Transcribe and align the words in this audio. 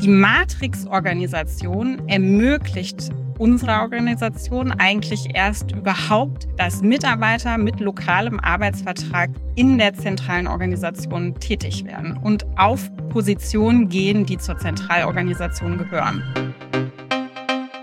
Die 0.00 0.08
Matrix-Organisation 0.08 2.08
ermöglicht 2.08 3.10
unserer 3.36 3.82
Organisation 3.82 4.72
eigentlich 4.72 5.34
erst 5.34 5.72
überhaupt, 5.72 6.48
dass 6.56 6.80
Mitarbeiter 6.80 7.58
mit 7.58 7.80
lokalem 7.80 8.40
Arbeitsvertrag 8.40 9.28
in 9.56 9.76
der 9.76 9.92
zentralen 9.92 10.46
Organisation 10.46 11.38
tätig 11.38 11.84
werden 11.84 12.18
und 12.22 12.46
auf 12.56 12.90
Positionen 13.10 13.90
gehen, 13.90 14.24
die 14.24 14.38
zur 14.38 14.56
Zentralorganisation 14.56 15.76
gehören. 15.76 16.22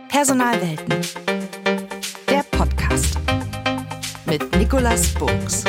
Personalwelten. 0.09 0.95
Der 2.29 2.43
Podcast 2.49 3.19
mit 4.25 4.57
Nicolas 4.57 5.13
Burgs. 5.13 5.63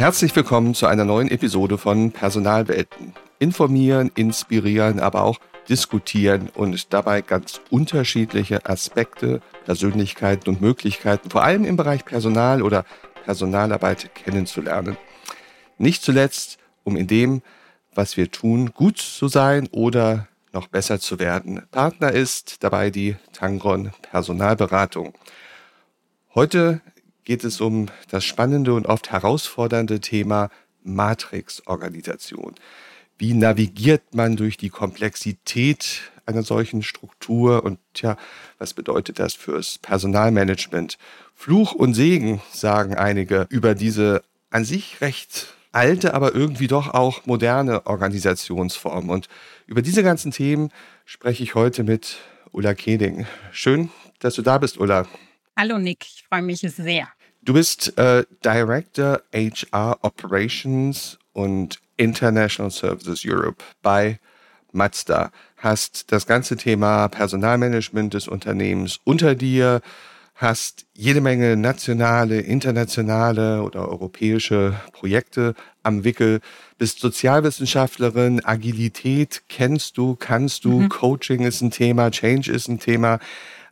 Herzlich 0.00 0.34
willkommen 0.34 0.72
zu 0.72 0.86
einer 0.86 1.04
neuen 1.04 1.30
Episode 1.30 1.76
von 1.76 2.10
Personalwelten. 2.10 3.12
Informieren, 3.38 4.10
inspirieren, 4.14 4.98
aber 4.98 5.24
auch 5.24 5.38
diskutieren 5.68 6.48
und 6.54 6.94
dabei 6.94 7.20
ganz 7.20 7.60
unterschiedliche 7.68 8.64
Aspekte, 8.64 9.42
Persönlichkeiten 9.66 10.48
und 10.48 10.62
Möglichkeiten, 10.62 11.28
vor 11.28 11.42
allem 11.42 11.66
im 11.66 11.76
Bereich 11.76 12.06
Personal 12.06 12.62
oder 12.62 12.86
Personalarbeit 13.26 14.14
kennenzulernen. 14.14 14.96
Nicht 15.76 16.02
zuletzt, 16.02 16.56
um 16.82 16.96
in 16.96 17.06
dem, 17.06 17.42
was 17.94 18.16
wir 18.16 18.30
tun, 18.30 18.72
gut 18.72 18.96
zu 18.96 19.28
sein 19.28 19.68
oder 19.70 20.28
noch 20.54 20.68
besser 20.68 20.98
zu 20.98 21.18
werden. 21.18 21.60
Partner 21.72 22.10
ist 22.10 22.64
dabei 22.64 22.88
die 22.88 23.16
Tangron 23.34 23.92
Personalberatung. 24.10 25.12
Heute 26.34 26.80
geht 27.30 27.44
es 27.44 27.60
um 27.60 27.86
das 28.08 28.24
spannende 28.24 28.74
und 28.74 28.86
oft 28.86 29.12
herausfordernde 29.12 30.00
Thema 30.00 30.50
Matrix-Organisation. 30.82 32.56
Wie 33.18 33.34
navigiert 33.34 34.16
man 34.16 34.34
durch 34.34 34.56
die 34.56 34.68
Komplexität 34.68 36.10
einer 36.26 36.42
solchen 36.42 36.82
Struktur 36.82 37.62
und 37.62 37.78
ja, 37.94 38.16
was 38.58 38.74
bedeutet 38.74 39.20
das 39.20 39.34
fürs 39.34 39.78
Personalmanagement? 39.78 40.98
Fluch 41.32 41.72
und 41.72 41.94
Segen, 41.94 42.42
sagen 42.52 42.96
einige, 42.96 43.46
über 43.48 43.76
diese 43.76 44.24
an 44.50 44.64
sich 44.64 45.00
recht 45.00 45.54
alte, 45.70 46.14
aber 46.14 46.34
irgendwie 46.34 46.66
doch 46.66 46.92
auch 46.92 47.26
moderne 47.26 47.86
Organisationsform. 47.86 49.08
Und 49.08 49.28
über 49.68 49.82
diese 49.82 50.02
ganzen 50.02 50.32
Themen 50.32 50.70
spreche 51.04 51.44
ich 51.44 51.54
heute 51.54 51.84
mit 51.84 52.16
Ulla 52.50 52.74
Keding. 52.74 53.24
Schön, 53.52 53.90
dass 54.18 54.34
du 54.34 54.42
da 54.42 54.58
bist, 54.58 54.80
Ulla. 54.80 55.06
Hallo 55.56 55.78
Nick, 55.78 56.04
ich 56.12 56.24
freue 56.28 56.42
mich 56.42 56.58
sehr. 56.58 57.06
Du 57.42 57.54
bist 57.54 57.96
äh, 57.96 58.24
Director 58.44 59.22
HR 59.32 59.98
Operations 60.02 61.18
und 61.32 61.80
International 61.96 62.70
Services 62.70 63.22
Europe 63.24 63.64
bei 63.82 64.18
Mazda. 64.72 65.32
Hast 65.56 66.12
das 66.12 66.26
ganze 66.26 66.56
Thema 66.56 67.08
Personalmanagement 67.08 68.12
des 68.12 68.28
Unternehmens 68.28 69.00
unter 69.04 69.34
dir, 69.34 69.80
hast 70.34 70.86
jede 70.94 71.20
Menge 71.20 71.56
nationale, 71.56 72.40
internationale 72.40 73.62
oder 73.62 73.88
europäische 73.88 74.74
Projekte 74.92 75.54
am 75.82 76.04
Wickel, 76.04 76.40
bist 76.78 77.00
Sozialwissenschaftlerin, 77.00 78.44
Agilität 78.44 79.42
kennst 79.48 79.98
du, 79.98 80.14
kannst 80.14 80.64
du, 80.64 80.80
mhm. 80.80 80.88
Coaching 80.90 81.40
ist 81.42 81.62
ein 81.62 81.70
Thema, 81.70 82.10
Change 82.10 82.52
ist 82.52 82.68
ein 82.68 82.78
Thema. 82.78 83.18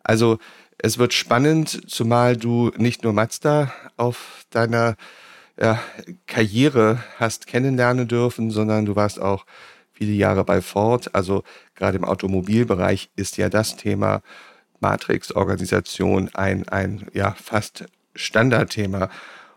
Also 0.02 0.39
es 0.79 0.98
wird 0.98 1.12
spannend, 1.12 1.91
zumal 1.91 2.37
du 2.37 2.71
nicht 2.77 3.03
nur 3.03 3.12
Mazda 3.12 3.73
auf 3.97 4.45
deiner 4.51 4.97
ja, 5.61 5.81
Karriere 6.27 7.03
hast 7.19 7.47
kennenlernen 7.47 8.07
dürfen, 8.07 8.51
sondern 8.51 8.86
du 8.86 8.95
warst 8.95 9.20
auch 9.20 9.45
viele 9.92 10.13
Jahre 10.13 10.45
bei 10.45 10.63
Ford. 10.63 11.14
Also 11.14 11.42
gerade 11.75 11.98
im 11.98 12.05
Automobilbereich 12.05 13.11
ist 13.17 13.36
ja 13.36 13.48
das 13.48 13.77
Thema 13.77 14.23
Matrix-Organisation 14.80 16.30
ein, 16.35 16.69
ein 16.69 17.08
ja, 17.13 17.33
fast 17.33 17.86
Standardthema. 18.14 19.11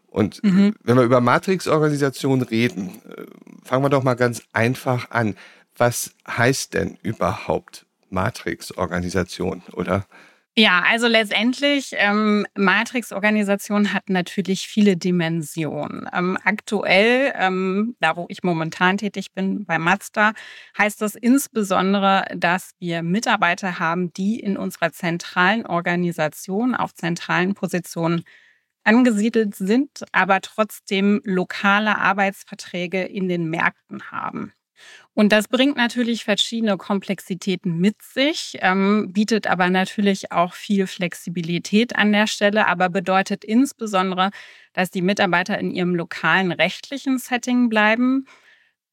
Und 0.07 0.43
mhm. 0.43 0.75
wenn 0.83 0.97
wir 0.97 1.03
über 1.03 1.21
Matrix-Organisation 1.21 2.41
reden, 2.41 3.01
äh, 3.07 3.25
fangen 3.63 3.83
wir 3.83 3.89
doch 3.89 4.03
mal 4.03 4.15
ganz 4.15 4.41
einfach 4.53 5.11
an. 5.11 5.35
Was 5.77 6.11
heißt 6.27 6.73
denn 6.73 6.97
überhaupt 7.03 7.85
Matrix-Organisation, 8.09 9.61
oder? 9.73 10.05
Ja, 10.63 10.83
also 10.87 11.07
letztendlich, 11.07 11.89
ähm, 11.97 12.45
Matrix-Organisation 12.55 13.93
hat 13.93 14.09
natürlich 14.11 14.67
viele 14.67 14.95
Dimensionen. 14.95 16.07
Ähm, 16.13 16.37
aktuell, 16.43 17.33
ähm, 17.35 17.95
da 17.99 18.15
wo 18.15 18.27
ich 18.29 18.43
momentan 18.43 18.99
tätig 18.99 19.33
bin, 19.33 19.65
bei 19.65 19.79
Mazda, 19.79 20.33
heißt 20.77 21.01
das 21.01 21.15
insbesondere, 21.15 22.25
dass 22.35 22.73
wir 22.77 23.01
Mitarbeiter 23.01 23.79
haben, 23.79 24.13
die 24.13 24.39
in 24.39 24.55
unserer 24.55 24.91
zentralen 24.91 25.65
Organisation 25.65 26.75
auf 26.75 26.93
zentralen 26.93 27.55
Positionen 27.55 28.23
angesiedelt 28.83 29.55
sind, 29.55 30.03
aber 30.11 30.41
trotzdem 30.41 31.21
lokale 31.23 31.97
Arbeitsverträge 31.97 33.01
in 33.03 33.27
den 33.27 33.49
Märkten 33.49 34.11
haben. 34.11 34.53
Und 35.13 35.31
das 35.33 35.47
bringt 35.49 35.75
natürlich 35.75 36.23
verschiedene 36.23 36.77
Komplexitäten 36.77 37.77
mit 37.77 38.01
sich, 38.01 38.57
ähm, 38.61 39.11
bietet 39.11 39.45
aber 39.47 39.69
natürlich 39.69 40.31
auch 40.31 40.53
viel 40.53 40.87
Flexibilität 40.87 41.95
an 41.95 42.13
der 42.13 42.27
Stelle, 42.27 42.67
aber 42.67 42.89
bedeutet 42.89 43.43
insbesondere, 43.43 44.31
dass 44.73 44.89
die 44.89 45.01
Mitarbeiter 45.01 45.59
in 45.59 45.71
ihrem 45.71 45.95
lokalen 45.95 46.51
rechtlichen 46.53 47.17
Setting 47.17 47.67
bleiben, 47.67 48.25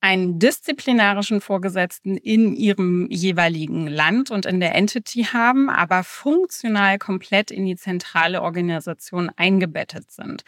einen 0.01 0.39
disziplinarischen 0.39 1.41
Vorgesetzten 1.41 2.17
in 2.17 2.55
ihrem 2.55 3.09
jeweiligen 3.11 3.87
Land 3.89 4.31
und 4.31 4.47
in 4.47 4.61
der 4.61 4.75
Entity 4.75 5.25
haben, 5.25 5.69
aber 5.71 6.05
funktional 6.05 6.99
komplett 6.99 7.51
in 7.51 7.65
die 7.65 7.77
zentrale 7.77 8.43
Organisation 8.43 9.31
eingebettet 9.37 10.11
sind. 10.11 10.45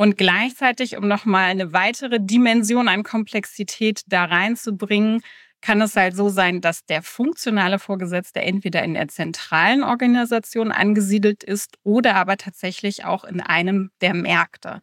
Und 0.00 0.16
gleichzeitig, 0.16 0.96
um 0.96 1.08
nochmal 1.08 1.50
eine 1.50 1.74
weitere 1.74 2.20
Dimension 2.22 2.88
an 2.88 3.02
Komplexität 3.02 4.00
da 4.06 4.24
reinzubringen, 4.24 5.20
kann 5.60 5.82
es 5.82 5.94
halt 5.94 6.16
so 6.16 6.30
sein, 6.30 6.62
dass 6.62 6.86
der 6.86 7.02
funktionale 7.02 7.78
Vorgesetzte 7.78 8.40
entweder 8.40 8.82
in 8.82 8.94
der 8.94 9.08
zentralen 9.08 9.84
Organisation 9.84 10.72
angesiedelt 10.72 11.44
ist 11.44 11.76
oder 11.82 12.16
aber 12.16 12.38
tatsächlich 12.38 13.04
auch 13.04 13.24
in 13.24 13.42
einem 13.42 13.90
der 14.00 14.14
Märkte. 14.14 14.80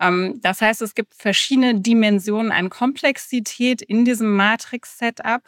Ähm, 0.00 0.40
das 0.40 0.62
heißt, 0.62 0.80
es 0.80 0.94
gibt 0.94 1.12
verschiedene 1.12 1.78
Dimensionen 1.82 2.50
an 2.50 2.70
Komplexität 2.70 3.82
in 3.82 4.06
diesem 4.06 4.34
Matrix-Setup. 4.34 5.42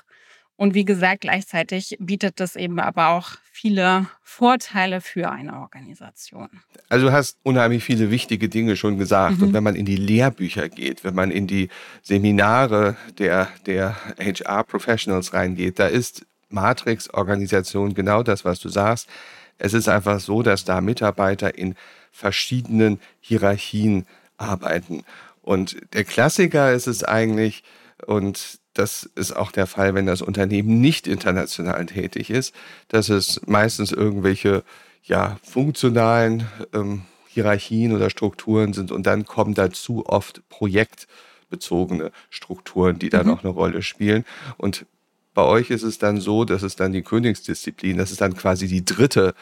Und 0.60 0.74
wie 0.74 0.84
gesagt, 0.84 1.22
gleichzeitig 1.22 1.96
bietet 2.00 2.38
das 2.38 2.54
eben 2.54 2.80
aber 2.80 3.08
auch 3.08 3.30
viele 3.50 4.08
Vorteile 4.22 5.00
für 5.00 5.30
eine 5.30 5.54
Organisation. 5.54 6.50
Also 6.90 7.06
du 7.06 7.12
hast 7.12 7.38
unheimlich 7.42 7.82
viele 7.82 8.10
wichtige 8.10 8.50
Dinge 8.50 8.76
schon 8.76 8.98
gesagt. 8.98 9.38
Mhm. 9.38 9.42
Und 9.44 9.52
wenn 9.54 9.64
man 9.64 9.74
in 9.74 9.86
die 9.86 9.96
Lehrbücher 9.96 10.68
geht, 10.68 11.02
wenn 11.02 11.14
man 11.14 11.30
in 11.30 11.46
die 11.46 11.70
Seminare 12.02 12.98
der, 13.16 13.48
der 13.64 13.96
HR-Professionals 14.18 15.32
reingeht, 15.32 15.78
da 15.78 15.86
ist 15.86 16.26
Matrix-Organisation 16.50 17.94
genau 17.94 18.22
das, 18.22 18.44
was 18.44 18.60
du 18.60 18.68
sagst. 18.68 19.08
Es 19.56 19.72
ist 19.72 19.88
einfach 19.88 20.20
so, 20.20 20.42
dass 20.42 20.66
da 20.66 20.82
Mitarbeiter 20.82 21.56
in 21.56 21.74
verschiedenen 22.12 23.00
Hierarchien 23.20 24.04
arbeiten. 24.36 25.04
Und 25.40 25.78
der 25.94 26.04
Klassiker 26.04 26.74
ist 26.74 26.86
es 26.86 27.02
eigentlich, 27.02 27.62
und 28.06 28.59
das 28.74 29.08
ist 29.16 29.32
auch 29.32 29.52
der 29.52 29.66
Fall, 29.66 29.94
wenn 29.94 30.06
das 30.06 30.22
Unternehmen 30.22 30.80
nicht 30.80 31.06
international 31.06 31.84
tätig 31.86 32.30
ist, 32.30 32.54
dass 32.88 33.08
es 33.08 33.40
meistens 33.46 33.92
irgendwelche 33.92 34.62
ja, 35.02 35.38
funktionalen 35.42 36.46
ähm, 36.72 37.02
Hierarchien 37.26 37.92
oder 37.94 38.10
Strukturen 38.10 38.72
sind 38.72 38.92
und 38.92 39.06
dann 39.06 39.24
kommen 39.24 39.54
dazu 39.54 40.04
oft 40.06 40.42
projektbezogene 40.48 42.12
Strukturen, 42.28 42.98
die 42.98 43.08
da 43.08 43.22
mhm. 43.22 43.28
noch 43.30 43.44
eine 43.44 43.52
Rolle 43.52 43.82
spielen. 43.82 44.24
Und 44.56 44.86
bei 45.32 45.42
euch 45.42 45.70
ist 45.70 45.84
es 45.84 45.98
dann 45.98 46.20
so, 46.20 46.44
dass 46.44 46.62
es 46.62 46.76
dann 46.76 46.92
die 46.92 47.02
Königsdisziplin, 47.02 47.98
das 47.98 48.10
ist 48.10 48.20
dann 48.20 48.34
quasi 48.34 48.66
die 48.66 48.84
dritte 48.84 49.34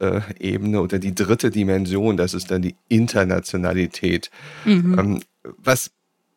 äh, 0.00 0.20
Ebene 0.38 0.80
oder 0.80 0.98
die 0.98 1.14
dritte 1.14 1.50
Dimension, 1.50 2.16
das 2.16 2.34
ist 2.34 2.50
dann 2.50 2.62
die 2.62 2.74
Internationalität. 2.88 4.30
Mhm. 4.64 4.98
Ähm, 4.98 5.22
was 5.56 5.92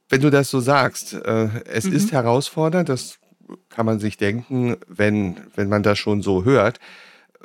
wenn 0.10 0.22
du 0.22 0.30
das 0.30 0.50
so 0.50 0.60
sagst, 0.60 1.14
äh, 1.14 1.50
es 1.66 1.86
mhm. 1.86 1.94
ist 1.94 2.12
herausfordernd, 2.12 2.90
das 2.90 3.20
kann 3.70 3.86
man 3.86 4.00
sich 4.00 4.18
denken, 4.18 4.78
wenn, 4.88 5.38
wenn 5.56 5.70
man 5.70 5.84
das 5.84 5.98
schon 5.98 6.22
so 6.22 6.44
hört. 6.44 6.80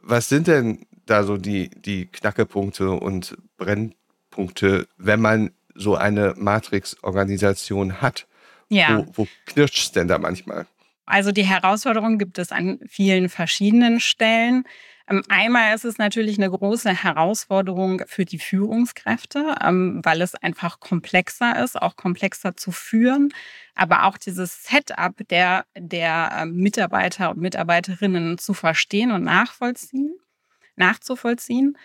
Was 0.02 0.28
sind 0.28 0.48
denn 0.48 0.86
da 1.06 1.24
so 1.24 1.36
die, 1.36 1.70
die 1.70 2.06
Knackepunkte 2.06 2.90
und 2.90 3.36
Brennpunkte, 3.56 4.86
wenn 4.96 5.20
man 5.20 5.50
so 5.74 5.96
eine 5.96 6.34
Matrix-Organisation 6.36 8.00
hat? 8.00 8.26
Ja. 8.68 9.04
Wo, 9.14 9.24
wo 9.24 9.28
knirscht 9.46 9.78
es 9.78 9.92
denn 9.92 10.08
da 10.08 10.18
manchmal? 10.18 10.66
Also 11.06 11.32
die 11.32 11.44
Herausforderung 11.44 12.18
gibt 12.18 12.38
es 12.38 12.50
an 12.50 12.80
vielen 12.88 13.28
verschiedenen 13.28 14.00
Stellen. 14.00 14.64
Ähm, 15.08 15.22
einmal 15.28 15.74
ist 15.74 15.84
es 15.84 15.98
natürlich 15.98 16.38
eine 16.38 16.50
große 16.50 16.90
Herausforderung 17.02 18.02
für 18.06 18.24
die 18.24 18.38
Führungskräfte, 18.38 19.56
ähm, 19.62 20.00
weil 20.02 20.22
es 20.22 20.34
einfach 20.34 20.80
komplexer 20.80 21.62
ist, 21.62 21.80
auch 21.80 21.96
komplexer 21.96 22.56
zu 22.56 22.72
führen. 22.72 23.32
Aber 23.74 24.04
auch 24.04 24.16
dieses 24.16 24.64
Setup 24.64 25.16
der, 25.28 25.66
der 25.76 26.32
ähm, 26.40 26.56
Mitarbeiter 26.56 27.30
und 27.30 27.38
Mitarbeiterinnen 27.38 28.38
zu 28.38 28.54
verstehen 28.54 29.10
und 29.12 29.24
nachvollziehen, 29.24 30.14
nachzuvollziehen. 30.76 31.76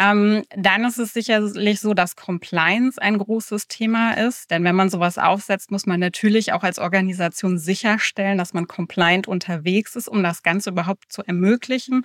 Dann 0.00 0.84
ist 0.86 0.98
es 0.98 1.12
sicherlich 1.12 1.80
so, 1.80 1.92
dass 1.92 2.14
Compliance 2.14 3.02
ein 3.02 3.18
großes 3.18 3.66
Thema 3.66 4.12
ist. 4.12 4.48
Denn 4.52 4.62
wenn 4.62 4.76
man 4.76 4.90
sowas 4.90 5.18
aufsetzt, 5.18 5.72
muss 5.72 5.86
man 5.86 5.98
natürlich 5.98 6.52
auch 6.52 6.62
als 6.62 6.78
Organisation 6.78 7.58
sicherstellen, 7.58 8.38
dass 8.38 8.54
man 8.54 8.68
compliant 8.68 9.26
unterwegs 9.26 9.96
ist, 9.96 10.06
um 10.06 10.22
das 10.22 10.44
Ganze 10.44 10.70
überhaupt 10.70 11.10
zu 11.12 11.24
ermöglichen. 11.24 12.04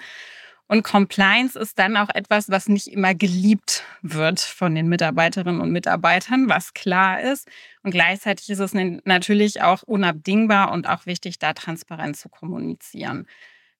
Und 0.67 0.83
Compliance 0.83 1.59
ist 1.59 1.77
dann 1.77 1.97
auch 1.97 2.09
etwas, 2.13 2.49
was 2.49 2.67
nicht 2.67 2.87
immer 2.87 3.13
geliebt 3.13 3.83
wird 4.01 4.39
von 4.39 4.73
den 4.73 4.87
Mitarbeiterinnen 4.87 5.61
und 5.61 5.71
Mitarbeitern, 5.71 6.49
was 6.49 6.73
klar 6.73 7.21
ist. 7.21 7.47
Und 7.83 7.91
gleichzeitig 7.91 8.49
ist 8.49 8.59
es 8.59 8.73
natürlich 8.73 9.61
auch 9.61 9.83
unabdingbar 9.83 10.71
und 10.71 10.87
auch 10.87 11.05
wichtig, 11.05 11.37
da 11.37 11.53
transparent 11.53 12.17
zu 12.17 12.29
kommunizieren. 12.29 13.27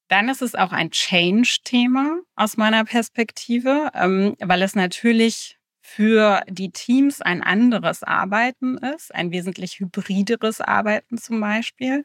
Dann 0.10 0.30
ist 0.30 0.42
es 0.42 0.54
auch 0.56 0.74
ein 0.74 0.92
Change-Thema 0.92 2.20
aus 2.36 2.58
meiner 2.58 2.84
Perspektive, 2.84 3.90
ähm, 3.96 4.36
weil 4.40 4.62
es 4.62 4.76
natürlich 4.76 5.58
für 5.96 6.42
die 6.50 6.72
Teams 6.72 7.22
ein 7.22 7.44
anderes 7.44 8.02
Arbeiten 8.02 8.78
ist, 8.78 9.14
ein 9.14 9.32
wesentlich 9.32 9.80
hybrideres 9.80 10.60
Arbeiten 10.60 11.20
zum 11.20 11.40
Beispiel. 11.40 12.04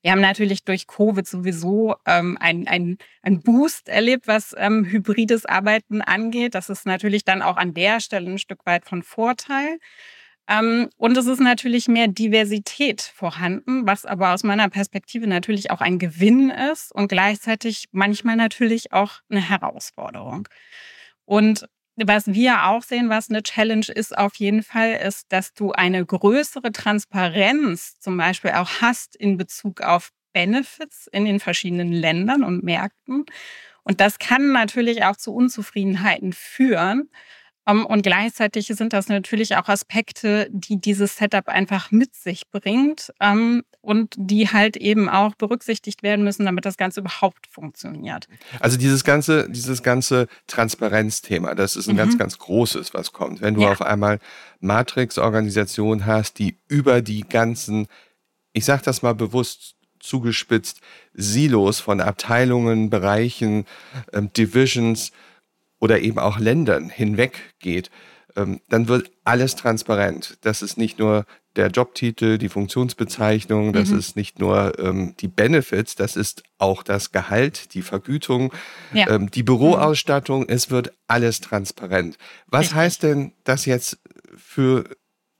Wir 0.00 0.12
haben 0.12 0.22
natürlich 0.22 0.64
durch 0.64 0.86
Covid 0.86 1.26
sowieso 1.26 1.96
ähm, 2.06 2.38
ein, 2.40 2.66
ein, 2.66 2.96
ein 3.20 3.42
Boost 3.42 3.90
erlebt, 3.90 4.26
was 4.26 4.54
ähm, 4.56 4.86
hybrides 4.86 5.44
Arbeiten 5.44 6.00
angeht. 6.00 6.54
Das 6.54 6.70
ist 6.70 6.86
natürlich 6.86 7.24
dann 7.24 7.42
auch 7.42 7.58
an 7.58 7.74
der 7.74 8.00
Stelle 8.00 8.30
ein 8.30 8.38
Stück 8.38 8.64
weit 8.64 8.86
von 8.86 9.02
Vorteil. 9.02 9.78
Ähm, 10.48 10.88
und 10.96 11.16
es 11.18 11.26
ist 11.26 11.40
natürlich 11.40 11.88
mehr 11.88 12.08
Diversität 12.08 13.02
vorhanden, 13.02 13.86
was 13.86 14.06
aber 14.06 14.32
aus 14.32 14.44
meiner 14.44 14.70
Perspektive 14.70 15.26
natürlich 15.26 15.70
auch 15.70 15.82
ein 15.82 15.98
Gewinn 15.98 16.48
ist 16.50 16.90
und 16.90 17.08
gleichzeitig 17.08 17.88
manchmal 17.92 18.36
natürlich 18.36 18.92
auch 18.92 19.20
eine 19.28 19.46
Herausforderung. 19.46 20.48
Und 21.26 21.68
was 21.96 22.26
wir 22.26 22.66
auch 22.66 22.82
sehen, 22.82 23.08
was 23.08 23.30
eine 23.30 23.42
Challenge 23.42 23.86
ist 23.86 24.16
auf 24.16 24.34
jeden 24.36 24.62
Fall, 24.62 24.92
ist, 24.92 25.32
dass 25.32 25.54
du 25.54 25.72
eine 25.72 26.04
größere 26.04 26.72
Transparenz 26.72 27.98
zum 28.00 28.16
Beispiel 28.16 28.52
auch 28.52 28.68
hast 28.80 29.16
in 29.16 29.36
Bezug 29.36 29.80
auf 29.80 30.10
Benefits 30.32 31.08
in 31.10 31.24
den 31.24 31.40
verschiedenen 31.40 31.92
Ländern 31.92 32.44
und 32.44 32.62
Märkten. 32.62 33.24
Und 33.82 34.00
das 34.00 34.18
kann 34.18 34.52
natürlich 34.52 35.04
auch 35.04 35.16
zu 35.16 35.32
Unzufriedenheiten 35.34 36.32
führen. 36.32 37.08
Um, 37.68 37.84
und 37.84 38.02
gleichzeitig 38.02 38.68
sind 38.68 38.92
das 38.92 39.08
natürlich 39.08 39.56
auch 39.56 39.68
Aspekte, 39.68 40.48
die 40.52 40.80
dieses 40.80 41.16
Setup 41.16 41.48
einfach 41.48 41.90
mit 41.90 42.14
sich 42.14 42.48
bringt 42.52 43.12
um, 43.20 43.62
und 43.80 44.14
die 44.16 44.48
halt 44.48 44.76
eben 44.76 45.08
auch 45.08 45.34
berücksichtigt 45.34 46.04
werden 46.04 46.24
müssen, 46.24 46.44
damit 46.44 46.64
das 46.64 46.76
Ganze 46.76 47.00
überhaupt 47.00 47.48
funktioniert. 47.48 48.28
Also 48.60 48.78
dieses 48.78 49.02
ganze, 49.02 49.50
dieses 49.50 49.82
ganze 49.82 50.28
Transparenzthema, 50.46 51.56
das 51.56 51.74
ist 51.74 51.88
ein 51.88 51.94
mhm. 51.94 51.98
ganz, 51.98 52.18
ganz 52.18 52.38
großes, 52.38 52.94
was 52.94 53.12
kommt. 53.12 53.40
Wenn 53.40 53.54
du 53.54 53.62
ja. 53.62 53.72
auf 53.72 53.82
einmal 53.82 54.20
Matrix-Organisationen 54.60 56.06
hast, 56.06 56.38
die 56.38 56.58
über 56.68 57.02
die 57.02 57.22
ganzen, 57.22 57.88
ich 58.52 58.64
sag 58.64 58.82
das 58.84 59.02
mal 59.02 59.14
bewusst 59.14 59.74
zugespitzt, 59.98 60.80
Silos 61.14 61.80
von 61.80 62.00
Abteilungen, 62.00 62.90
Bereichen, 62.90 63.66
ähm, 64.12 64.32
Divisions, 64.32 65.10
oder 65.78 66.00
eben 66.00 66.18
auch 66.18 66.38
Ländern 66.38 66.88
hinweg 66.88 67.54
geht, 67.60 67.90
ähm, 68.36 68.60
dann 68.68 68.88
wird 68.88 69.10
alles 69.24 69.56
transparent. 69.56 70.38
Das 70.42 70.62
ist 70.62 70.76
nicht 70.78 70.98
nur 70.98 71.26
der 71.56 71.68
Jobtitel, 71.68 72.38
die 72.38 72.50
Funktionsbezeichnung, 72.50 73.72
das 73.72 73.88
mhm. 73.88 73.98
ist 73.98 74.16
nicht 74.16 74.38
nur 74.38 74.78
ähm, 74.78 75.14
die 75.18 75.28
Benefits, 75.28 75.96
das 75.96 76.14
ist 76.14 76.42
auch 76.58 76.82
das 76.82 77.12
Gehalt, 77.12 77.72
die 77.74 77.82
Vergütung, 77.82 78.52
ja. 78.92 79.08
ähm, 79.08 79.30
die 79.30 79.42
Büroausstattung. 79.42 80.40
Mhm. 80.42 80.46
Es 80.48 80.70
wird 80.70 80.92
alles 81.08 81.40
transparent. 81.40 82.18
Was 82.46 82.60
Richtig. 82.60 82.76
heißt 82.76 83.02
denn 83.04 83.32
das 83.44 83.64
jetzt 83.64 83.98
für 84.36 84.84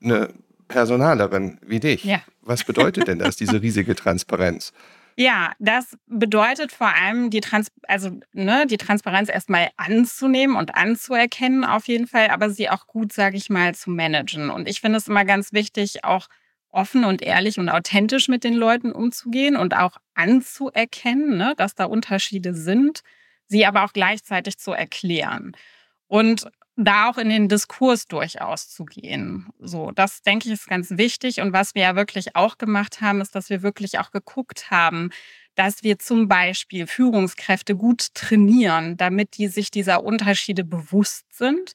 eine 0.02 0.30
Personalerin 0.68 1.58
wie 1.66 1.80
dich? 1.80 2.04
Ja. 2.04 2.22
Was 2.40 2.64
bedeutet 2.64 3.08
denn 3.08 3.18
das, 3.18 3.36
diese 3.36 3.60
riesige 3.60 3.94
Transparenz? 3.94 4.72
Ja, 5.18 5.52
das 5.58 5.96
bedeutet 6.06 6.72
vor 6.72 6.94
allem 6.94 7.30
die, 7.30 7.40
Trans 7.40 7.72
also, 7.88 8.10
ne, 8.32 8.66
die 8.66 8.76
Transparenz 8.76 9.30
erstmal 9.30 9.70
anzunehmen 9.78 10.56
und 10.56 10.74
anzuerkennen 10.74 11.64
auf 11.64 11.88
jeden 11.88 12.06
Fall, 12.06 12.28
aber 12.28 12.50
sie 12.50 12.68
auch 12.68 12.86
gut, 12.86 13.14
sage 13.14 13.38
ich 13.38 13.48
mal, 13.48 13.74
zu 13.74 13.90
managen. 13.90 14.50
Und 14.50 14.68
ich 14.68 14.82
finde 14.82 14.98
es 14.98 15.08
immer 15.08 15.24
ganz 15.24 15.54
wichtig, 15.54 16.04
auch 16.04 16.28
offen 16.68 17.04
und 17.04 17.22
ehrlich 17.22 17.58
und 17.58 17.70
authentisch 17.70 18.28
mit 18.28 18.44
den 18.44 18.52
Leuten 18.52 18.92
umzugehen 18.92 19.56
und 19.56 19.74
auch 19.74 19.96
anzuerkennen, 20.14 21.38
ne, 21.38 21.54
dass 21.56 21.74
da 21.74 21.86
Unterschiede 21.86 22.52
sind, 22.52 23.00
sie 23.46 23.64
aber 23.64 23.84
auch 23.84 23.94
gleichzeitig 23.94 24.58
zu 24.58 24.72
erklären. 24.72 25.52
Und 26.08 26.46
da 26.76 27.08
auch 27.08 27.16
in 27.16 27.30
den 27.30 27.48
Diskurs 27.48 28.06
durchaus 28.06 28.68
zu 28.68 28.84
gehen. 28.84 29.48
So, 29.58 29.90
das 29.92 30.22
denke 30.22 30.46
ich 30.46 30.54
ist 30.54 30.68
ganz 30.68 30.90
wichtig. 30.90 31.40
Und 31.40 31.52
was 31.52 31.74
wir 31.74 31.82
ja 31.82 31.96
wirklich 31.96 32.36
auch 32.36 32.58
gemacht 32.58 33.00
haben, 33.00 33.20
ist, 33.20 33.34
dass 33.34 33.48
wir 33.48 33.62
wirklich 33.62 33.98
auch 33.98 34.10
geguckt 34.10 34.70
haben, 34.70 35.10
dass 35.54 35.82
wir 35.82 35.98
zum 35.98 36.28
Beispiel 36.28 36.86
Führungskräfte 36.86 37.76
gut 37.76 38.14
trainieren, 38.14 38.98
damit 38.98 39.38
die 39.38 39.48
sich 39.48 39.70
dieser 39.70 40.04
Unterschiede 40.04 40.64
bewusst 40.64 41.24
sind 41.32 41.72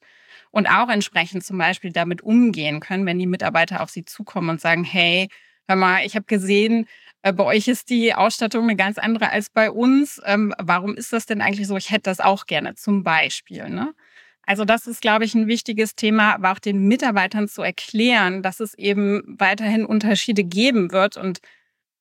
und 0.51 0.67
auch 0.67 0.89
entsprechend 0.89 1.43
zum 1.43 1.57
Beispiel 1.57 1.91
damit 1.91 2.21
umgehen 2.21 2.79
können, 2.79 3.07
wenn 3.07 3.17
die 3.17 3.25
Mitarbeiter 3.25 3.81
auf 3.81 3.89
sie 3.89 4.05
zukommen 4.05 4.49
und 4.49 4.61
sagen, 4.61 4.83
hey, 4.83 5.29
hör 5.67 5.75
mal, 5.75 6.05
ich 6.05 6.15
habe 6.15 6.25
gesehen, 6.25 6.87
äh, 7.23 7.33
bei 7.33 7.43
euch 7.43 7.67
ist 7.67 7.89
die 7.89 8.13
Ausstattung 8.13 8.63
eine 8.63 8.75
ganz 8.75 8.97
andere 8.99 9.31
als 9.31 9.49
bei 9.49 9.71
uns. 9.71 10.21
Ähm, 10.25 10.53
warum 10.59 10.95
ist 10.95 11.11
das 11.13 11.25
denn 11.25 11.41
eigentlich 11.41 11.67
so? 11.67 11.77
Ich 11.77 11.89
hätte 11.89 12.03
das 12.03 12.19
auch 12.19 12.45
gerne 12.45 12.75
zum 12.75 13.03
Beispiel. 13.03 13.69
Ne? 13.69 13.93
Also 14.43 14.65
das 14.65 14.87
ist, 14.87 15.01
glaube 15.01 15.25
ich, 15.25 15.35
ein 15.35 15.47
wichtiges 15.47 15.95
Thema, 15.95 16.33
aber 16.33 16.51
auch 16.51 16.59
den 16.59 16.87
Mitarbeitern 16.87 17.47
zu 17.47 17.61
erklären, 17.61 18.41
dass 18.41 18.59
es 18.59 18.73
eben 18.73 19.23
weiterhin 19.39 19.85
Unterschiede 19.85 20.43
geben 20.43 20.91
wird 20.91 21.17
und 21.17 21.39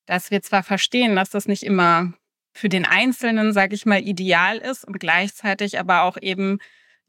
dass 0.07 0.31
wir 0.31 0.43
zwar 0.43 0.63
verstehen, 0.63 1.17
dass 1.17 1.31
das 1.31 1.47
nicht 1.47 1.63
immer 1.63 2.15
für 2.53 2.69
den 2.69 2.85
Einzelnen, 2.85 3.53
sage 3.53 3.75
ich 3.75 3.87
mal, 3.87 4.01
ideal 4.01 4.59
ist 4.59 4.85
und 4.85 4.99
gleichzeitig 4.99 5.79
aber 5.79 6.03
auch 6.03 6.17
eben 6.21 6.59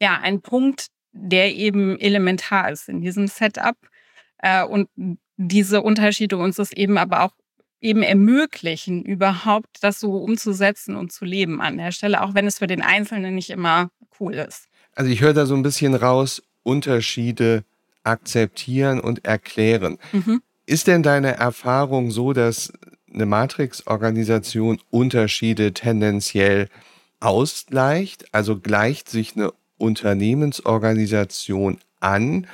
ja 0.00 0.18
ein 0.20 0.40
Punkt, 0.42 0.88
der 1.12 1.54
eben 1.54 1.98
elementar 1.98 2.70
ist 2.70 2.88
in 2.88 3.00
diesem 3.00 3.26
Setup 3.26 3.76
äh, 4.38 4.64
und 4.64 4.88
diese 5.36 5.82
Unterschiede 5.82 6.36
uns 6.36 6.56
das 6.56 6.72
eben 6.72 6.98
aber 6.98 7.22
auch 7.22 7.32
eben 7.80 8.02
ermöglichen, 8.02 9.04
überhaupt 9.04 9.78
das 9.82 9.98
so 9.98 10.16
umzusetzen 10.16 10.94
und 10.94 11.12
zu 11.12 11.24
leben 11.24 11.60
an 11.60 11.78
der 11.78 11.90
Stelle, 11.90 12.22
auch 12.22 12.34
wenn 12.34 12.46
es 12.46 12.58
für 12.58 12.68
den 12.68 12.82
Einzelnen 12.82 13.34
nicht 13.34 13.50
immer 13.50 13.90
cool 14.20 14.34
ist. 14.34 14.68
Also 14.94 15.10
ich 15.10 15.20
höre 15.20 15.34
da 15.34 15.46
so 15.46 15.54
ein 15.54 15.62
bisschen 15.62 15.94
raus, 15.94 16.42
Unterschiede 16.62 17.64
akzeptieren 18.04 19.00
und 19.00 19.24
erklären. 19.24 19.98
Mhm. 20.12 20.42
Ist 20.66 20.86
denn 20.86 21.02
deine 21.02 21.36
Erfahrung 21.36 22.10
so, 22.10 22.32
dass 22.32 22.72
eine 23.12 23.26
Matrix-Organisation 23.26 24.80
Unterschiede 24.90 25.72
tendenziell 25.72 26.68
ausgleicht? 27.20 28.26
Also 28.32 28.58
gleicht 28.58 29.08
sich 29.08 29.36
eine 29.36 29.52
Unternehmensorganisation 29.78 31.78
an, 32.00 32.46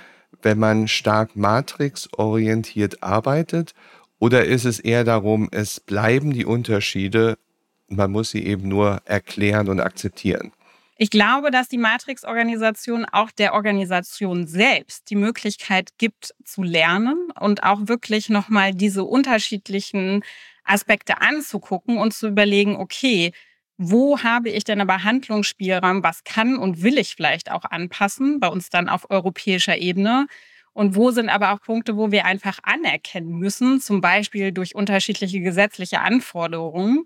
wenn 0.42 0.58
man 0.58 0.88
stark 0.88 1.36
matrixorientiert 1.36 3.02
arbeitet? 3.02 3.74
Oder 4.18 4.46
ist 4.46 4.64
es 4.64 4.80
eher 4.80 5.04
darum, 5.04 5.48
es 5.52 5.80
bleiben 5.80 6.32
die 6.32 6.44
Unterschiede, 6.44 7.38
man 7.88 8.10
muss 8.10 8.30
sie 8.30 8.44
eben 8.44 8.68
nur 8.68 9.00
erklären 9.04 9.68
und 9.68 9.80
akzeptieren? 9.80 10.52
Ich 11.00 11.10
glaube, 11.10 11.52
dass 11.52 11.68
die 11.68 11.78
Matrix-Organisation 11.78 13.04
auch 13.04 13.30
der 13.30 13.54
Organisation 13.54 14.48
selbst 14.48 15.10
die 15.10 15.14
Möglichkeit 15.14 15.90
gibt 15.96 16.34
zu 16.44 16.64
lernen 16.64 17.30
und 17.38 17.62
auch 17.62 17.82
wirklich 17.86 18.28
nochmal 18.28 18.74
diese 18.74 19.04
unterschiedlichen 19.04 20.24
Aspekte 20.64 21.20
anzugucken 21.20 21.98
und 21.98 22.14
zu 22.14 22.26
überlegen, 22.26 22.74
okay, 22.74 23.30
wo 23.76 24.18
habe 24.24 24.50
ich 24.50 24.64
denn 24.64 24.80
aber 24.80 25.04
Handlungsspielraum? 25.04 26.02
Was 26.02 26.24
kann 26.24 26.58
und 26.58 26.82
will 26.82 26.98
ich 26.98 27.14
vielleicht 27.14 27.52
auch 27.52 27.64
anpassen? 27.64 28.40
Bei 28.40 28.48
uns 28.48 28.68
dann 28.68 28.88
auf 28.88 29.08
europäischer 29.08 29.78
Ebene. 29.78 30.26
Und 30.72 30.96
wo 30.96 31.12
sind 31.12 31.28
aber 31.28 31.52
auch 31.52 31.60
Punkte, 31.60 31.96
wo 31.96 32.10
wir 32.10 32.24
einfach 32.24 32.58
anerkennen 32.64 33.38
müssen, 33.38 33.80
zum 33.80 34.00
Beispiel 34.00 34.50
durch 34.50 34.74
unterschiedliche 34.74 35.40
gesetzliche 35.40 36.00
Anforderungen, 36.00 37.04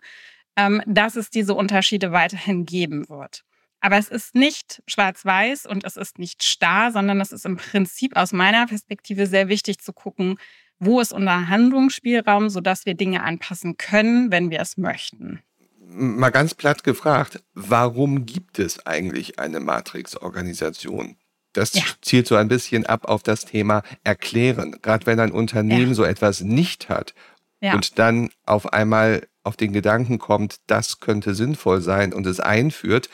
ähm, 0.56 0.82
dass 0.86 1.16
es 1.16 1.28
diese 1.28 1.54
Unterschiede 1.54 2.12
weiterhin 2.12 2.64
geben 2.64 3.06
wird. 3.10 3.44
Aber 3.84 3.98
es 3.98 4.08
ist 4.08 4.36
nicht 4.36 4.80
schwarz-weiß 4.86 5.66
und 5.66 5.84
es 5.84 5.96
ist 5.96 6.20
nicht 6.20 6.44
starr, 6.44 6.92
sondern 6.92 7.20
es 7.20 7.32
ist 7.32 7.44
im 7.44 7.56
Prinzip 7.56 8.16
aus 8.16 8.32
meiner 8.32 8.66
Perspektive 8.66 9.26
sehr 9.26 9.48
wichtig 9.48 9.80
zu 9.80 9.92
gucken, 9.92 10.38
wo 10.78 11.00
ist 11.00 11.12
unser 11.12 11.48
Handlungsspielraum, 11.48 12.48
sodass 12.48 12.86
wir 12.86 12.94
Dinge 12.94 13.24
anpassen 13.24 13.76
können, 13.76 14.30
wenn 14.30 14.50
wir 14.50 14.60
es 14.60 14.76
möchten. 14.76 15.40
mal 15.80 16.30
ganz 16.30 16.54
platt 16.54 16.84
gefragt, 16.84 17.42
warum 17.54 18.24
gibt 18.24 18.60
es 18.60 18.86
eigentlich 18.86 19.40
eine 19.40 19.58
Matrix-Organisation? 19.58 21.16
Das 21.52 21.74
ja. 21.74 21.82
zielt 22.00 22.28
so 22.28 22.36
ein 22.36 22.48
bisschen 22.48 22.86
ab 22.86 23.06
auf 23.06 23.24
das 23.24 23.44
Thema 23.44 23.82
Erklären. 24.04 24.76
Gerade 24.80 25.06
wenn 25.06 25.18
ein 25.18 25.32
Unternehmen 25.32 25.88
ja. 25.88 25.94
so 25.94 26.04
etwas 26.04 26.40
nicht 26.40 26.88
hat 26.88 27.14
ja. 27.60 27.74
und 27.74 27.98
dann 27.98 28.30
auf 28.46 28.72
einmal 28.72 29.26
auf 29.42 29.56
den 29.56 29.72
Gedanken 29.72 30.18
kommt, 30.18 30.60
das 30.68 31.00
könnte 31.00 31.34
sinnvoll 31.34 31.80
sein 31.80 32.12
und 32.12 32.26
es 32.26 32.38
einführt, 32.38 33.10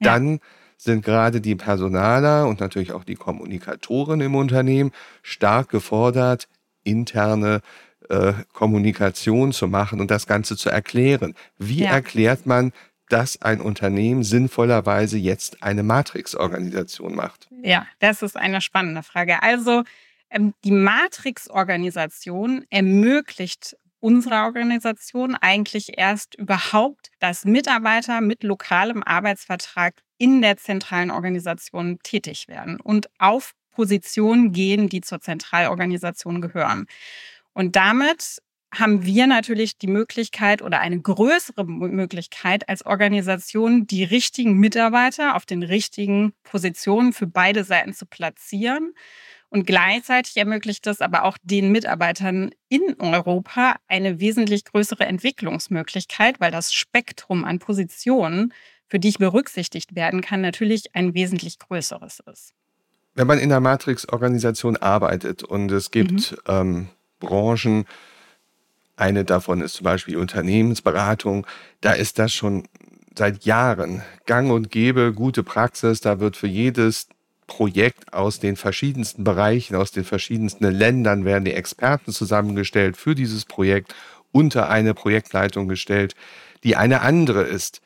dann 0.00 0.40
sind 0.76 1.04
gerade 1.04 1.40
die 1.40 1.56
Personaler 1.56 2.48
und 2.48 2.60
natürlich 2.60 2.92
auch 2.92 3.04
die 3.04 3.16
Kommunikatoren 3.16 4.20
im 4.20 4.34
Unternehmen 4.34 4.92
stark 5.22 5.68
gefordert, 5.68 6.48
interne 6.84 7.60
äh, 8.08 8.32
Kommunikation 8.52 9.52
zu 9.52 9.68
machen 9.68 10.00
und 10.00 10.10
das 10.10 10.26
Ganze 10.26 10.56
zu 10.56 10.70
erklären. 10.70 11.34
Wie 11.58 11.84
ja. 11.84 11.90
erklärt 11.90 12.46
man, 12.46 12.72
dass 13.10 13.42
ein 13.42 13.60
Unternehmen 13.60 14.22
sinnvollerweise 14.22 15.18
jetzt 15.18 15.62
eine 15.62 15.82
Matrix-Organisation 15.82 17.14
macht? 17.14 17.48
Ja, 17.62 17.86
das 17.98 18.22
ist 18.22 18.36
eine 18.36 18.60
spannende 18.60 19.02
Frage. 19.02 19.42
Also 19.42 19.82
ähm, 20.30 20.54
die 20.64 20.70
Matrix-Organisation 20.70 22.64
ermöglicht 22.70 23.76
unserer 24.00 24.44
Organisation 24.44 25.36
eigentlich 25.36 25.98
erst 25.98 26.34
überhaupt, 26.34 27.10
dass 27.20 27.44
Mitarbeiter 27.44 28.20
mit 28.20 28.42
lokalem 28.42 29.02
Arbeitsvertrag 29.02 30.02
in 30.18 30.42
der 30.42 30.56
zentralen 30.56 31.10
Organisation 31.10 31.98
tätig 32.02 32.48
werden 32.48 32.80
und 32.80 33.08
auf 33.18 33.52
Positionen 33.70 34.52
gehen, 34.52 34.88
die 34.88 35.00
zur 35.00 35.20
Zentralorganisation 35.20 36.40
gehören. 36.40 36.86
Und 37.52 37.76
damit 37.76 38.40
haben 38.72 39.04
wir 39.04 39.26
natürlich 39.26 39.78
die 39.78 39.88
Möglichkeit 39.88 40.62
oder 40.62 40.80
eine 40.80 41.00
größere 41.00 41.64
Möglichkeit 41.64 42.68
als 42.68 42.86
Organisation, 42.86 43.86
die 43.86 44.04
richtigen 44.04 44.54
Mitarbeiter 44.58 45.34
auf 45.34 45.44
den 45.44 45.62
richtigen 45.62 46.32
Positionen 46.44 47.12
für 47.12 47.26
beide 47.26 47.64
Seiten 47.64 47.94
zu 47.94 48.06
platzieren. 48.06 48.94
Und 49.50 49.66
gleichzeitig 49.66 50.36
ermöglicht 50.36 50.86
das 50.86 51.00
aber 51.00 51.24
auch 51.24 51.36
den 51.42 51.72
Mitarbeitern 51.72 52.52
in 52.68 52.94
Europa 53.00 53.76
eine 53.88 54.20
wesentlich 54.20 54.64
größere 54.64 55.04
Entwicklungsmöglichkeit, 55.04 56.40
weil 56.40 56.52
das 56.52 56.72
Spektrum 56.72 57.44
an 57.44 57.58
Positionen, 57.58 58.54
für 58.86 59.00
die 59.00 59.08
ich 59.08 59.18
berücksichtigt 59.18 59.96
werden 59.96 60.20
kann, 60.20 60.40
natürlich 60.40 60.94
ein 60.94 61.14
wesentlich 61.14 61.58
größeres 61.58 62.20
ist. 62.32 62.54
Wenn 63.14 63.26
man 63.26 63.40
in 63.40 63.48
der 63.48 63.58
Matrix-Organisation 63.58 64.76
arbeitet 64.76 65.42
und 65.42 65.72
es 65.72 65.90
gibt 65.90 66.32
mhm. 66.32 66.38
ähm, 66.46 66.88
Branchen, 67.18 67.86
eine 68.94 69.24
davon 69.24 69.62
ist 69.62 69.74
zum 69.74 69.84
Beispiel 69.84 70.16
Unternehmensberatung, 70.16 71.44
da 71.80 71.92
ist 71.92 72.20
das 72.20 72.32
schon 72.32 72.68
seit 73.16 73.44
Jahren 73.44 74.02
gang 74.26 74.52
und 74.52 74.70
gäbe, 74.70 75.12
gute 75.12 75.42
Praxis, 75.42 76.00
da 76.00 76.20
wird 76.20 76.36
für 76.36 76.46
jedes 76.46 77.08
Projekt 77.50 78.14
aus 78.14 78.38
den 78.38 78.54
verschiedensten 78.54 79.24
Bereichen, 79.24 79.74
aus 79.74 79.90
den 79.90 80.04
verschiedensten 80.04 80.70
Ländern 80.70 81.24
werden 81.24 81.44
die 81.44 81.52
Experten 81.52 82.12
zusammengestellt 82.12 82.96
für 82.96 83.16
dieses 83.16 83.44
Projekt 83.44 83.92
unter 84.30 84.70
eine 84.70 84.94
Projektleitung 84.94 85.66
gestellt, 85.66 86.14
die 86.62 86.76
eine 86.76 87.00
andere 87.00 87.42
ist 87.42 87.82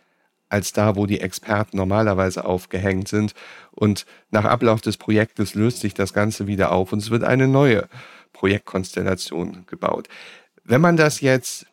als 0.51 0.75
da, 0.75 0.97
wo 0.97 1.07
die 1.07 1.19
Experten 1.19 1.79
normalerweise 1.79 2.45
aufgehängt 2.45 3.09
sind. 3.09 3.33
Und 3.71 4.05
nach 4.31 4.45
Ablauf 4.45 4.83
des 4.83 4.99
Projektes 4.99 5.55
löst 5.55 5.81
sich 5.81 5.95
das 5.95 6.13
Ganze 6.13 6.47
wieder 6.47 6.71
auf 6.71 6.93
und 6.93 6.99
es 6.99 7.11
wird 7.11 7.25
eine 7.25 7.49
neue 7.49 7.89
Projektkonstellation 8.35 9.65
gebaut. 9.67 10.09
Wenn 10.63 10.83
man 10.83 10.99
das 10.99 11.23
jetzt 11.23 11.67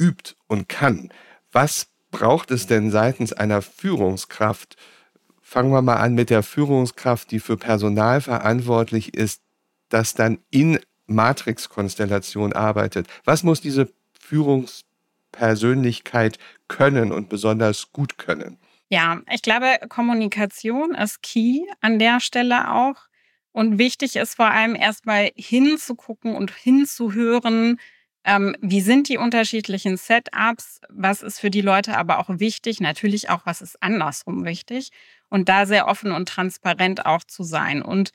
übt 0.00 0.32
und 0.46 0.66
kann, 0.66 1.10
was 1.52 1.88
braucht 2.10 2.50
es 2.50 2.66
denn 2.66 2.90
seitens 2.90 3.34
einer 3.34 3.60
Führungskraft, 3.60 4.78
fangen 5.48 5.72
wir 5.72 5.80
mal 5.80 5.96
an 5.96 6.14
mit 6.14 6.28
der 6.28 6.42
Führungskraft, 6.42 7.30
die 7.30 7.40
für 7.40 7.56
Personal 7.56 8.20
verantwortlich 8.20 9.14
ist, 9.14 9.40
das 9.88 10.12
dann 10.12 10.40
in 10.50 10.78
Matrix-Konstellation 11.06 12.52
arbeitet. 12.52 13.06
Was 13.24 13.44
muss 13.44 13.62
diese 13.62 13.90
Führungspersönlichkeit 14.20 16.38
können 16.68 17.12
und 17.12 17.30
besonders 17.30 17.92
gut 17.92 18.18
können? 18.18 18.58
Ja, 18.90 19.22
ich 19.32 19.40
glaube, 19.40 19.78
Kommunikation 19.88 20.94
ist 20.94 21.22
key 21.22 21.62
an 21.80 21.98
der 21.98 22.20
Stelle 22.20 22.70
auch. 22.70 22.96
Und 23.50 23.78
wichtig 23.78 24.16
ist 24.16 24.34
vor 24.34 24.50
allem 24.50 24.74
erstmal 24.74 25.30
hinzugucken 25.34 26.36
und 26.36 26.54
hinzuhören, 26.54 27.80
ähm, 28.24 28.54
wie 28.60 28.82
sind 28.82 29.08
die 29.08 29.16
unterschiedlichen 29.16 29.96
Setups, 29.96 30.82
was 30.90 31.22
ist 31.22 31.40
für 31.40 31.50
die 31.50 31.62
Leute 31.62 31.96
aber 31.96 32.18
auch 32.18 32.28
wichtig, 32.28 32.80
natürlich 32.80 33.30
auch, 33.30 33.46
was 33.46 33.62
ist 33.62 33.82
andersrum 33.82 34.44
wichtig 34.44 34.90
und 35.30 35.48
da 35.48 35.66
sehr 35.66 35.86
offen 35.88 36.12
und 36.12 36.28
transparent 36.28 37.06
auch 37.06 37.24
zu 37.24 37.42
sein. 37.42 37.82
Und 37.82 38.10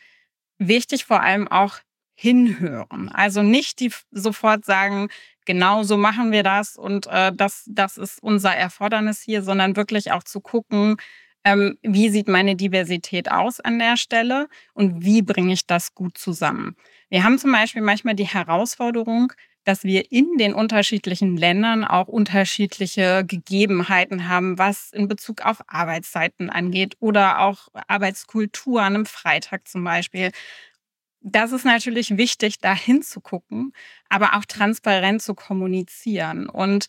wichtig 0.58 1.06
vor 1.06 1.22
allem 1.22 1.48
auch 1.48 1.80
hinhören. 2.16 3.10
Also 3.10 3.42
nicht 3.42 3.80
die 3.80 3.92
sofort 4.12 4.66
sagen, 4.66 5.10
genau 5.46 5.84
so 5.84 5.98
machen 5.98 6.32
wir 6.32 6.44
das 6.44 6.76
und 6.78 7.08
äh, 7.08 7.32
das, 7.34 7.64
das 7.68 7.98
ist 7.98 8.22
unser 8.22 8.56
Erfordernis 8.56 9.22
hier, 9.22 9.42
sondern 9.42 9.76
wirklich 9.76 10.12
auch 10.12 10.24
zu 10.24 10.40
gucken, 10.40 10.98
ähm, 11.44 11.78
wie 11.82 12.10
sieht 12.10 12.28
meine 12.28 12.56
Diversität 12.56 13.30
aus 13.32 13.60
an 13.60 13.80
der 13.80 13.98
Stelle 13.98 14.48
und 14.74 15.04
wie 15.04 15.22
bringe 15.22 15.54
ich 15.54 15.68
das 15.68 15.94
gut 15.94 16.18
zusammen. 16.18 16.76
Wir 17.10 17.24
haben 17.24 17.38
zum 17.38 17.52
Beispiel 17.52 17.82
manchmal 17.82 18.16
die 18.16 18.28
Herausforderung, 18.28 19.34
dass 19.64 19.84
wir 19.84 20.12
in 20.12 20.38
den 20.38 20.54
unterschiedlichen 20.54 21.38
Ländern 21.38 21.84
auch 21.86 22.08
unterschiedliche 22.08 23.24
Gegebenheiten 23.26 24.28
haben, 24.28 24.58
was 24.58 24.92
in 24.92 25.08
Bezug 25.08 25.46
auf 25.46 25.62
Arbeitszeiten 25.68 26.50
angeht 26.50 26.96
oder 27.00 27.40
auch 27.40 27.70
Arbeitskultur 27.88 28.82
an 28.82 28.96
einem 28.96 29.06
Freitag 29.06 29.68
zum 29.68 29.84
Beispiel. 29.84 30.32
Das 31.22 31.54
ist 31.54 31.64
natürlich 31.66 32.18
wichtig, 32.18 32.60
da 32.60 32.76
hinzugucken, 32.76 33.74
aber 34.10 34.36
auch 34.36 34.46
transparent 34.46 35.22
zu 35.22 35.34
kommunizieren. 35.36 36.50
Und 36.50 36.88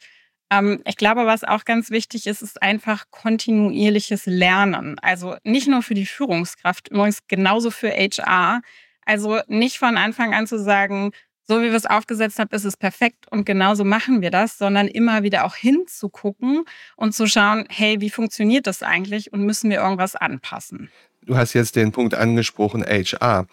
ähm, 0.51 0.83
ich 0.85 0.97
glaube, 0.97 1.27
was 1.27 1.45
auch 1.45 1.65
ganz 1.65 1.91
wichtig 1.91 2.27
ist, 2.27 2.43
ist 2.43 2.61
einfach 2.61 3.05
kontinuierliches 3.11 4.27
Lernen. 4.27 4.99
Also 5.01 5.37
nicht 5.45 5.69
nur 5.69 5.83
für 5.83 5.95
die 5.95 6.07
Führungskraft, 6.07 6.89
übrigens 6.89 7.27
genauso 7.29 7.71
für 7.71 7.91
HR. 7.91 8.61
Also 9.07 9.41
nicht 9.49 9.79
von 9.79 9.97
Anfang 9.97 10.35
an 10.35 10.47
zu 10.47 10.59
sagen, 10.59 11.13
so 11.47 11.61
wie 11.61 11.67
wir 11.67 11.75
es 11.75 11.87
aufgesetzt 11.87 12.39
haben, 12.39 12.51
ist 12.53 12.65
es 12.65 12.77
perfekt 12.77 13.27
und 13.31 13.45
genauso 13.45 13.85
machen 13.85 14.23
wir 14.23 14.31
das, 14.31 14.59
sondern 14.59 14.89
immer 14.89 15.23
wieder 15.23 15.45
auch 15.45 15.55
hinzugucken 15.55 16.65
und 16.97 17.15
zu 17.15 17.27
schauen, 17.27 17.67
hey, 17.69 18.01
wie 18.01 18.11
funktioniert 18.11 18.67
das 18.67 18.83
eigentlich 18.83 19.33
und 19.33 19.45
müssen 19.45 19.71
wir 19.71 19.79
irgendwas 19.79 20.17
anpassen? 20.17 20.91
Du 21.23 21.37
hast 21.37 21.53
jetzt 21.53 21.77
den 21.77 21.93
Punkt 21.93 22.15
angesprochen, 22.15 22.85
HR. 22.85 23.47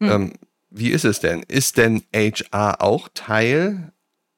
Hm. 0.00 0.10
Ähm, 0.10 0.32
wie 0.70 0.90
ist 0.90 1.04
es 1.04 1.20
denn? 1.20 1.42
Ist 1.46 1.76
denn 1.76 2.02
HR 2.14 2.82
auch 2.82 3.08
Teil 3.14 3.92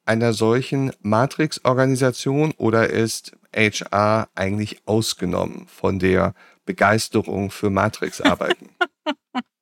einer 0.04 0.32
solchen 0.32 0.92
Matrix-Organisation 1.00 2.52
oder 2.56 2.90
ist 2.90 3.32
HR 3.54 4.28
eigentlich 4.34 4.82
ausgenommen 4.86 5.66
von 5.66 5.98
der 5.98 6.34
Begeisterung 6.64 7.50
für 7.50 7.70
Matrix-Arbeiten? 7.70 8.68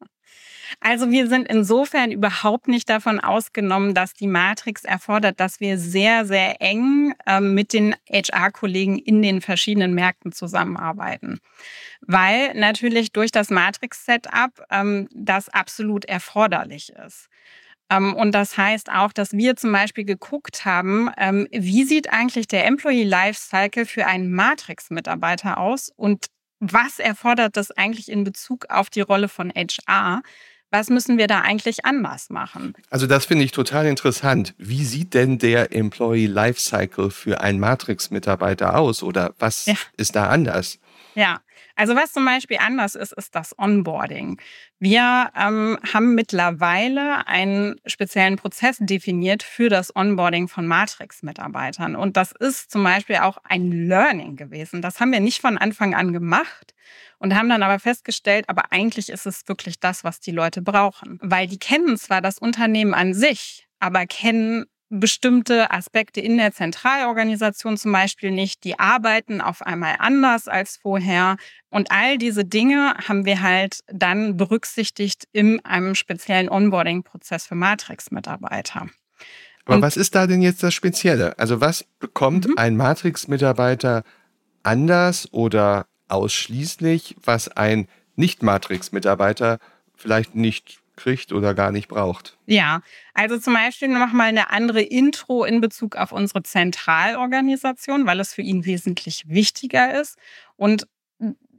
Also 0.86 1.10
wir 1.10 1.28
sind 1.28 1.48
insofern 1.48 2.12
überhaupt 2.12 2.68
nicht 2.68 2.90
davon 2.90 3.18
ausgenommen, 3.18 3.94
dass 3.94 4.12
die 4.12 4.26
Matrix 4.26 4.84
erfordert, 4.84 5.40
dass 5.40 5.58
wir 5.58 5.78
sehr, 5.78 6.26
sehr 6.26 6.60
eng 6.60 7.14
äh, 7.24 7.40
mit 7.40 7.72
den 7.72 7.96
HR-Kollegen 8.12 8.98
in 8.98 9.22
den 9.22 9.40
verschiedenen 9.40 9.94
Märkten 9.94 10.30
zusammenarbeiten. 10.32 11.40
Weil 12.02 12.52
natürlich 12.52 13.12
durch 13.12 13.32
das 13.32 13.48
Matrix-Setup 13.48 14.62
ähm, 14.70 15.08
das 15.14 15.48
absolut 15.48 16.04
erforderlich 16.04 16.92
ist. 17.06 17.28
Ähm, 17.88 18.14
und 18.14 18.32
das 18.32 18.58
heißt 18.58 18.92
auch, 18.92 19.14
dass 19.14 19.32
wir 19.32 19.56
zum 19.56 19.72
Beispiel 19.72 20.04
geguckt 20.04 20.66
haben, 20.66 21.10
ähm, 21.16 21.48
wie 21.50 21.84
sieht 21.84 22.12
eigentlich 22.12 22.46
der 22.46 22.66
Employee 22.66 23.04
Lifecycle 23.04 23.86
für 23.86 24.06
einen 24.06 24.30
Matrix-Mitarbeiter 24.34 25.56
aus 25.56 25.90
und 25.96 26.26
was 26.60 26.98
erfordert 26.98 27.56
das 27.56 27.70
eigentlich 27.70 28.10
in 28.10 28.24
Bezug 28.24 28.66
auf 28.70 28.90
die 28.90 29.00
Rolle 29.00 29.28
von 29.28 29.50
HR? 29.50 30.22
Was 30.74 30.90
müssen 30.90 31.18
wir 31.18 31.28
da 31.28 31.42
eigentlich 31.42 31.84
anders 31.84 32.30
machen? 32.30 32.74
Also 32.90 33.06
das 33.06 33.26
finde 33.26 33.44
ich 33.44 33.52
total 33.52 33.86
interessant. 33.86 34.54
Wie 34.58 34.84
sieht 34.84 35.14
denn 35.14 35.38
der 35.38 35.72
Employee 35.72 36.26
Lifecycle 36.26 37.12
für 37.12 37.40
einen 37.40 37.60
Matrix-Mitarbeiter 37.60 38.76
aus 38.76 39.04
oder 39.04 39.34
was 39.38 39.66
ja. 39.66 39.74
ist 39.96 40.16
da 40.16 40.30
anders? 40.30 40.80
Ja, 41.14 41.38
also 41.76 41.96
was 41.96 42.12
zum 42.12 42.24
Beispiel 42.24 42.58
anders 42.60 42.94
ist, 42.94 43.12
ist 43.12 43.34
das 43.34 43.58
Onboarding. 43.58 44.40
Wir 44.78 45.30
ähm, 45.36 45.78
haben 45.92 46.14
mittlerweile 46.14 47.26
einen 47.26 47.80
speziellen 47.86 48.36
Prozess 48.36 48.76
definiert 48.78 49.42
für 49.42 49.68
das 49.68 49.94
Onboarding 49.94 50.48
von 50.48 50.66
Matrix-Mitarbeitern. 50.66 51.96
Und 51.96 52.16
das 52.16 52.32
ist 52.32 52.70
zum 52.70 52.84
Beispiel 52.84 53.16
auch 53.16 53.38
ein 53.44 53.72
Learning 53.72 54.36
gewesen. 54.36 54.82
Das 54.82 55.00
haben 55.00 55.12
wir 55.12 55.20
nicht 55.20 55.40
von 55.40 55.58
Anfang 55.58 55.94
an 55.94 56.12
gemacht 56.12 56.74
und 57.18 57.34
haben 57.34 57.48
dann 57.48 57.62
aber 57.62 57.78
festgestellt, 57.78 58.48
aber 58.48 58.70
eigentlich 58.70 59.08
ist 59.08 59.26
es 59.26 59.48
wirklich 59.48 59.80
das, 59.80 60.04
was 60.04 60.20
die 60.20 60.32
Leute 60.32 60.62
brauchen. 60.62 61.18
Weil 61.22 61.46
die 61.46 61.58
kennen 61.58 61.96
zwar 61.96 62.20
das 62.20 62.38
Unternehmen 62.38 62.94
an 62.94 63.14
sich, 63.14 63.66
aber 63.80 64.06
kennen 64.06 64.66
bestimmte 64.90 65.70
Aspekte 65.70 66.20
in 66.20 66.36
der 66.36 66.52
Zentralorganisation 66.52 67.76
zum 67.76 67.92
Beispiel 67.92 68.30
nicht. 68.30 68.64
Die 68.64 68.78
arbeiten 68.78 69.40
auf 69.40 69.62
einmal 69.62 69.96
anders 69.98 70.48
als 70.48 70.76
vorher. 70.76 71.36
Und 71.70 71.90
all 71.90 72.18
diese 72.18 72.44
Dinge 72.44 72.94
haben 73.08 73.24
wir 73.24 73.42
halt 73.42 73.80
dann 73.88 74.36
berücksichtigt 74.36 75.24
in 75.32 75.64
einem 75.64 75.94
speziellen 75.94 76.48
Onboarding-Prozess 76.48 77.46
für 77.46 77.54
Matrix-Mitarbeiter. 77.54 78.88
Aber 79.66 79.80
was 79.80 79.96
ist 79.96 80.14
da 80.14 80.26
denn 80.26 80.42
jetzt 80.42 80.62
das 80.62 80.74
Spezielle? 80.74 81.38
Also 81.38 81.60
was 81.60 81.84
bekommt 81.98 82.46
mhm. 82.46 82.54
ein 82.56 82.76
Matrix-Mitarbeiter 82.76 84.04
anders 84.62 85.32
oder 85.32 85.86
ausschließlich, 86.08 87.16
was 87.24 87.48
ein 87.48 87.88
Nicht-Matrix-Mitarbeiter 88.16 89.58
vielleicht 89.96 90.34
nicht 90.34 90.80
kriegt 90.96 91.32
oder 91.32 91.54
gar 91.54 91.72
nicht 91.72 91.88
braucht. 91.88 92.38
Ja, 92.46 92.80
also 93.14 93.38
zum 93.38 93.54
Beispiel 93.54 93.88
nochmal 93.88 94.28
eine 94.28 94.50
andere 94.50 94.82
Intro 94.82 95.44
in 95.44 95.60
Bezug 95.60 95.96
auf 95.96 96.12
unsere 96.12 96.42
Zentralorganisation, 96.42 98.06
weil 98.06 98.20
es 98.20 98.34
für 98.34 98.42
ihn 98.42 98.64
wesentlich 98.64 99.24
wichtiger 99.26 100.00
ist 100.00 100.16
und 100.56 100.86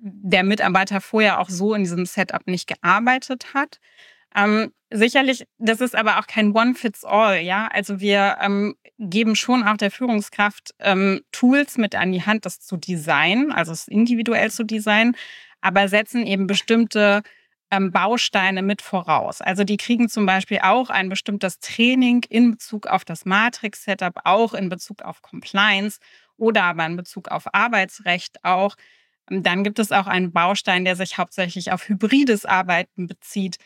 der 0.07 0.43
Mitarbeiter 0.43 1.01
vorher 1.01 1.39
auch 1.39 1.49
so 1.49 1.73
in 1.73 1.83
diesem 1.83 2.05
Setup 2.05 2.45
nicht 2.45 2.67
gearbeitet 2.67 3.53
hat. 3.53 3.79
Ähm, 4.35 4.71
sicherlich, 4.91 5.45
das 5.57 5.81
ist 5.81 5.95
aber 5.95 6.19
auch 6.19 6.27
kein 6.27 6.51
One-Fits-All, 6.51 7.39
ja. 7.39 7.67
Also 7.71 7.99
wir 7.99 8.37
ähm, 8.41 8.75
geben 8.99 9.35
schon 9.35 9.63
auch 9.63 9.77
der 9.77 9.91
Führungskraft 9.91 10.75
ähm, 10.79 11.21
Tools 11.31 11.77
mit 11.77 11.95
an 11.95 12.11
die 12.11 12.23
Hand, 12.23 12.45
das 12.45 12.59
zu 12.59 12.77
designen, 12.77 13.51
also 13.51 13.71
es 13.71 13.87
individuell 13.87 14.51
zu 14.51 14.63
designen, 14.63 15.15
aber 15.61 15.87
setzen 15.87 16.27
eben 16.27 16.47
bestimmte 16.47 17.23
ähm, 17.71 17.91
Bausteine 17.91 18.61
mit 18.61 18.81
voraus. 18.81 19.41
Also 19.41 19.63
die 19.63 19.77
kriegen 19.77 20.09
zum 20.09 20.25
Beispiel 20.25 20.59
auch 20.61 20.89
ein 20.89 21.09
bestimmtes 21.09 21.59
Training 21.59 22.23
in 22.29 22.51
Bezug 22.51 22.87
auf 22.87 23.05
das 23.05 23.25
Matrix-Setup, 23.25 24.21
auch 24.23 24.53
in 24.53 24.69
Bezug 24.69 25.01
auf 25.01 25.21
Compliance 25.21 25.99
oder 26.37 26.63
aber 26.63 26.85
in 26.85 26.95
Bezug 26.95 27.29
auf 27.29 27.53
Arbeitsrecht 27.53 28.43
auch. 28.43 28.75
Ähm, 29.29 29.43
dann 29.43 29.63
gibt 29.63 29.79
es 29.79 29.91
auch 29.91 30.07
einen 30.07 30.31
Baustein, 30.31 30.85
der 30.85 30.95
sich 30.95 31.17
hauptsächlich 31.17 31.71
auf 31.71 31.89
hybrides 31.89 32.45
Arbeiten 32.45 33.07
bezieht. 33.07 33.57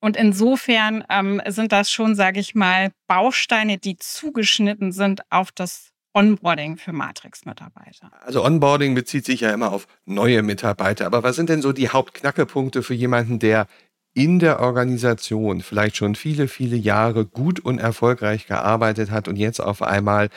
Und 0.00 0.16
insofern 0.18 1.02
ähm, 1.08 1.40
sind 1.46 1.72
das 1.72 1.90
schon, 1.90 2.14
sage 2.14 2.38
ich 2.40 2.54
mal, 2.54 2.92
Bausteine, 3.06 3.78
die 3.78 3.96
zugeschnitten 3.96 4.92
sind 4.92 5.22
auf 5.30 5.50
das 5.50 5.93
Onboarding 6.14 6.76
für 6.76 6.92
Matrix-Mitarbeiter? 6.92 8.10
Also 8.22 8.44
Onboarding 8.44 8.94
bezieht 8.94 9.26
sich 9.26 9.40
ja 9.40 9.52
immer 9.52 9.72
auf 9.72 9.88
neue 10.04 10.42
Mitarbeiter. 10.42 11.06
Aber 11.06 11.24
was 11.24 11.36
sind 11.36 11.48
denn 11.48 11.60
so 11.60 11.72
die 11.72 11.88
Hauptknackepunkte 11.88 12.84
für 12.84 12.94
jemanden, 12.94 13.40
der 13.40 13.66
in 14.14 14.38
der 14.38 14.60
Organisation 14.60 15.60
vielleicht 15.60 15.96
schon 15.96 16.14
viele, 16.14 16.46
viele 16.46 16.76
Jahre 16.76 17.26
gut 17.26 17.58
und 17.58 17.80
erfolgreich 17.80 18.46
gearbeitet 18.46 19.10
hat 19.10 19.26
und 19.26 19.34
jetzt 19.36 19.58
auf 19.60 19.82
einmal 19.82 20.28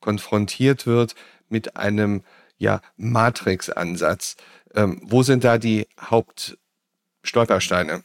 konfrontiert 0.00 0.86
wird 0.86 1.14
mit 1.50 1.76
einem 1.76 2.22
ja, 2.56 2.80
Matrix-Ansatz? 2.96 4.36
Ähm, 4.74 5.02
wo 5.04 5.22
sind 5.22 5.44
da 5.44 5.58
die 5.58 5.86
Hauptstolpersteine? 6.00 8.02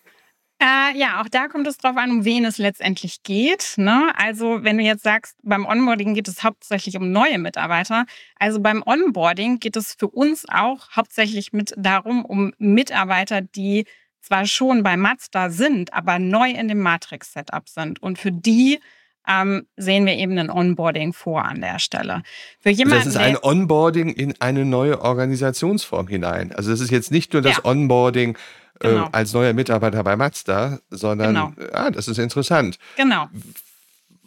Äh, 0.64 0.98
ja, 0.98 1.20
auch 1.22 1.28
da 1.28 1.50
kommt 1.50 1.68
es 1.68 1.78
drauf 1.78 1.98
an, 1.98 2.10
um 2.10 2.24
wen 2.24 2.46
es 2.46 2.58
letztendlich 2.58 3.22
geht. 3.24 3.74
Ne? 3.76 4.14
Also 4.16 4.64
wenn 4.64 4.78
du 4.78 4.84
jetzt 4.84 5.04
sagst, 5.04 5.36
beim 5.44 5.66
Onboarding 5.66 6.14
geht 6.14 6.30
es 6.30 6.42
hauptsächlich 6.42 6.96
um 6.96 7.12
neue 7.12 7.38
Mitarbeiter. 7.38 8.06
Also 8.40 8.62
beim 8.62 8.82
Onboarding 8.86 9.60
geht 9.60 9.76
es 9.76 9.94
für 10.00 10.08
uns 10.08 10.46
auch 10.48 10.92
hauptsächlich 10.96 11.52
mit 11.52 11.74
darum, 11.76 12.24
um 12.24 12.54
Mitarbeiter, 12.60 13.42
die 13.42 13.86
zwar 14.22 14.46
schon 14.46 14.84
bei 14.84 14.96
Mazda 14.96 15.50
sind, 15.50 15.92
aber 15.92 16.18
neu 16.18 16.52
in 16.52 16.70
dem 16.70 16.80
Matrix-Setup 16.80 17.68
sind. 17.68 18.02
Und 18.02 18.18
für 18.18 18.32
die 18.32 18.80
ähm, 19.28 19.68
sehen 19.76 20.06
wir 20.06 20.14
eben 20.14 20.38
ein 20.38 20.50
Onboarding 20.50 21.12
vor 21.12 21.44
an 21.44 21.60
der 21.60 21.80
Stelle. 21.80 22.24
Für 22.62 22.70
jemanden, 22.70 23.08
also 23.08 23.10
das 23.10 23.16
ist 23.16 23.22
ein 23.22 23.38
Onboarding 23.44 24.14
in 24.14 24.40
eine 24.40 24.64
neue 24.64 25.02
Organisationsform 25.02 26.08
hinein. 26.08 26.54
Also 26.54 26.72
es 26.72 26.80
ist 26.80 26.92
jetzt 26.92 27.12
nicht 27.12 27.34
nur 27.34 27.42
das 27.42 27.58
ja. 27.58 27.66
Onboarding 27.66 28.38
genau. 28.84 29.06
äh, 29.06 29.10
als 29.12 29.34
neuer 29.34 29.54
Mitarbeiter 29.54 30.04
bei 30.04 30.16
Mazda, 30.16 30.80
sondern 30.90 31.34
genau. 31.34 31.70
ah, 31.74 31.90
das 31.90 32.08
ist 32.08 32.20
interessant. 32.20 32.78
Genau. 32.98 33.30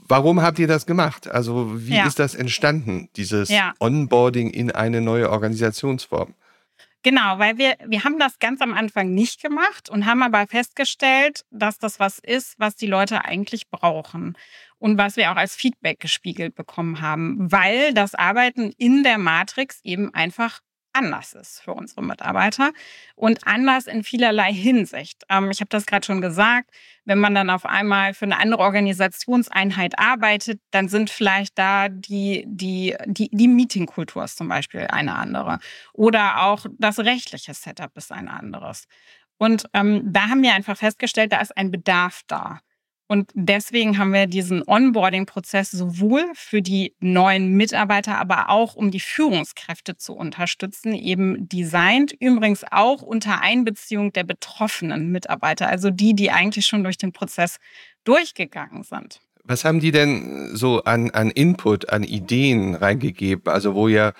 Warum 0.08 0.40
habt 0.40 0.58
ihr 0.58 0.68
das 0.68 0.86
gemacht? 0.86 1.28
Also 1.28 1.72
wie 1.86 1.96
ja. 1.96 2.06
ist 2.06 2.18
das 2.18 2.34
entstanden, 2.34 3.08
dieses 3.16 3.48
ja. 3.48 3.74
Onboarding 3.80 4.50
in 4.50 4.70
eine 4.70 5.00
neue 5.00 5.30
Organisationsform? 5.30 6.34
Genau, 7.02 7.38
weil 7.38 7.56
wir, 7.56 7.76
wir 7.86 8.02
haben 8.02 8.18
das 8.18 8.38
ganz 8.40 8.60
am 8.60 8.74
Anfang 8.74 9.14
nicht 9.14 9.40
gemacht 9.40 9.88
und 9.88 10.06
haben 10.06 10.22
aber 10.22 10.46
festgestellt, 10.48 11.44
dass 11.50 11.78
das 11.78 12.00
was 12.00 12.18
ist, 12.18 12.54
was 12.58 12.74
die 12.74 12.88
Leute 12.88 13.24
eigentlich 13.24 13.68
brauchen 13.70 14.36
und 14.78 14.98
was 14.98 15.16
wir 15.16 15.30
auch 15.30 15.36
als 15.36 15.54
Feedback 15.54 16.00
gespiegelt 16.00 16.54
bekommen 16.54 17.00
haben, 17.00 17.36
weil 17.52 17.94
das 17.94 18.14
Arbeiten 18.14 18.72
in 18.76 19.04
der 19.04 19.18
Matrix 19.18 19.80
eben 19.84 20.12
einfach 20.14 20.60
anders 20.96 21.34
ist 21.34 21.60
für 21.60 21.74
unsere 21.74 22.02
Mitarbeiter 22.02 22.72
und 23.14 23.46
anders 23.46 23.86
in 23.86 24.02
vielerlei 24.02 24.52
Hinsicht. 24.52 25.24
Ähm, 25.28 25.50
ich 25.50 25.60
habe 25.60 25.68
das 25.68 25.86
gerade 25.86 26.06
schon 26.06 26.20
gesagt, 26.20 26.70
wenn 27.04 27.18
man 27.18 27.34
dann 27.34 27.50
auf 27.50 27.66
einmal 27.66 28.14
für 28.14 28.24
eine 28.24 28.38
andere 28.38 28.62
Organisationseinheit 28.62 29.98
arbeitet, 29.98 30.60
dann 30.70 30.88
sind 30.88 31.10
vielleicht 31.10 31.58
da 31.58 31.88
die, 31.88 32.44
die, 32.46 32.96
die, 33.06 33.28
die 33.30 33.48
Meetingkultur 33.48 34.26
zum 34.26 34.48
Beispiel 34.48 34.86
eine 34.88 35.14
andere 35.14 35.58
oder 35.92 36.42
auch 36.42 36.66
das 36.78 36.98
rechtliche 36.98 37.54
Setup 37.54 37.96
ist 37.96 38.12
ein 38.12 38.28
anderes. 38.28 38.86
Und 39.38 39.66
ähm, 39.74 40.02
da 40.04 40.28
haben 40.28 40.42
wir 40.42 40.54
einfach 40.54 40.76
festgestellt, 40.76 41.32
da 41.32 41.40
ist 41.40 41.56
ein 41.56 41.70
Bedarf 41.70 42.22
da. 42.26 42.60
Und 43.08 43.30
deswegen 43.34 43.98
haben 43.98 44.12
wir 44.12 44.26
diesen 44.26 44.62
Onboarding-Prozess 44.66 45.70
sowohl 45.70 46.24
für 46.34 46.60
die 46.60 46.94
neuen 46.98 47.52
Mitarbeiter, 47.56 48.18
aber 48.18 48.50
auch 48.50 48.74
um 48.74 48.90
die 48.90 49.00
Führungskräfte 49.00 49.96
zu 49.96 50.14
unterstützen, 50.14 50.92
eben 50.92 51.48
designt, 51.48 52.12
übrigens 52.18 52.64
auch 52.70 53.02
unter 53.02 53.42
Einbeziehung 53.42 54.12
der 54.12 54.24
betroffenen 54.24 55.12
Mitarbeiter, 55.12 55.68
also 55.68 55.90
die, 55.90 56.14
die 56.14 56.32
eigentlich 56.32 56.66
schon 56.66 56.82
durch 56.82 56.98
den 56.98 57.12
Prozess 57.12 57.58
durchgegangen 58.02 58.82
sind. 58.82 59.20
Was 59.44 59.64
haben 59.64 59.78
die 59.78 59.92
denn 59.92 60.56
so 60.56 60.82
an, 60.82 61.10
an 61.10 61.30
Input, 61.30 61.90
an 61.90 62.02
Ideen 62.02 62.74
reingegeben? 62.74 63.52
Also 63.52 63.74
wo 63.74 63.86
ihr 63.86 64.12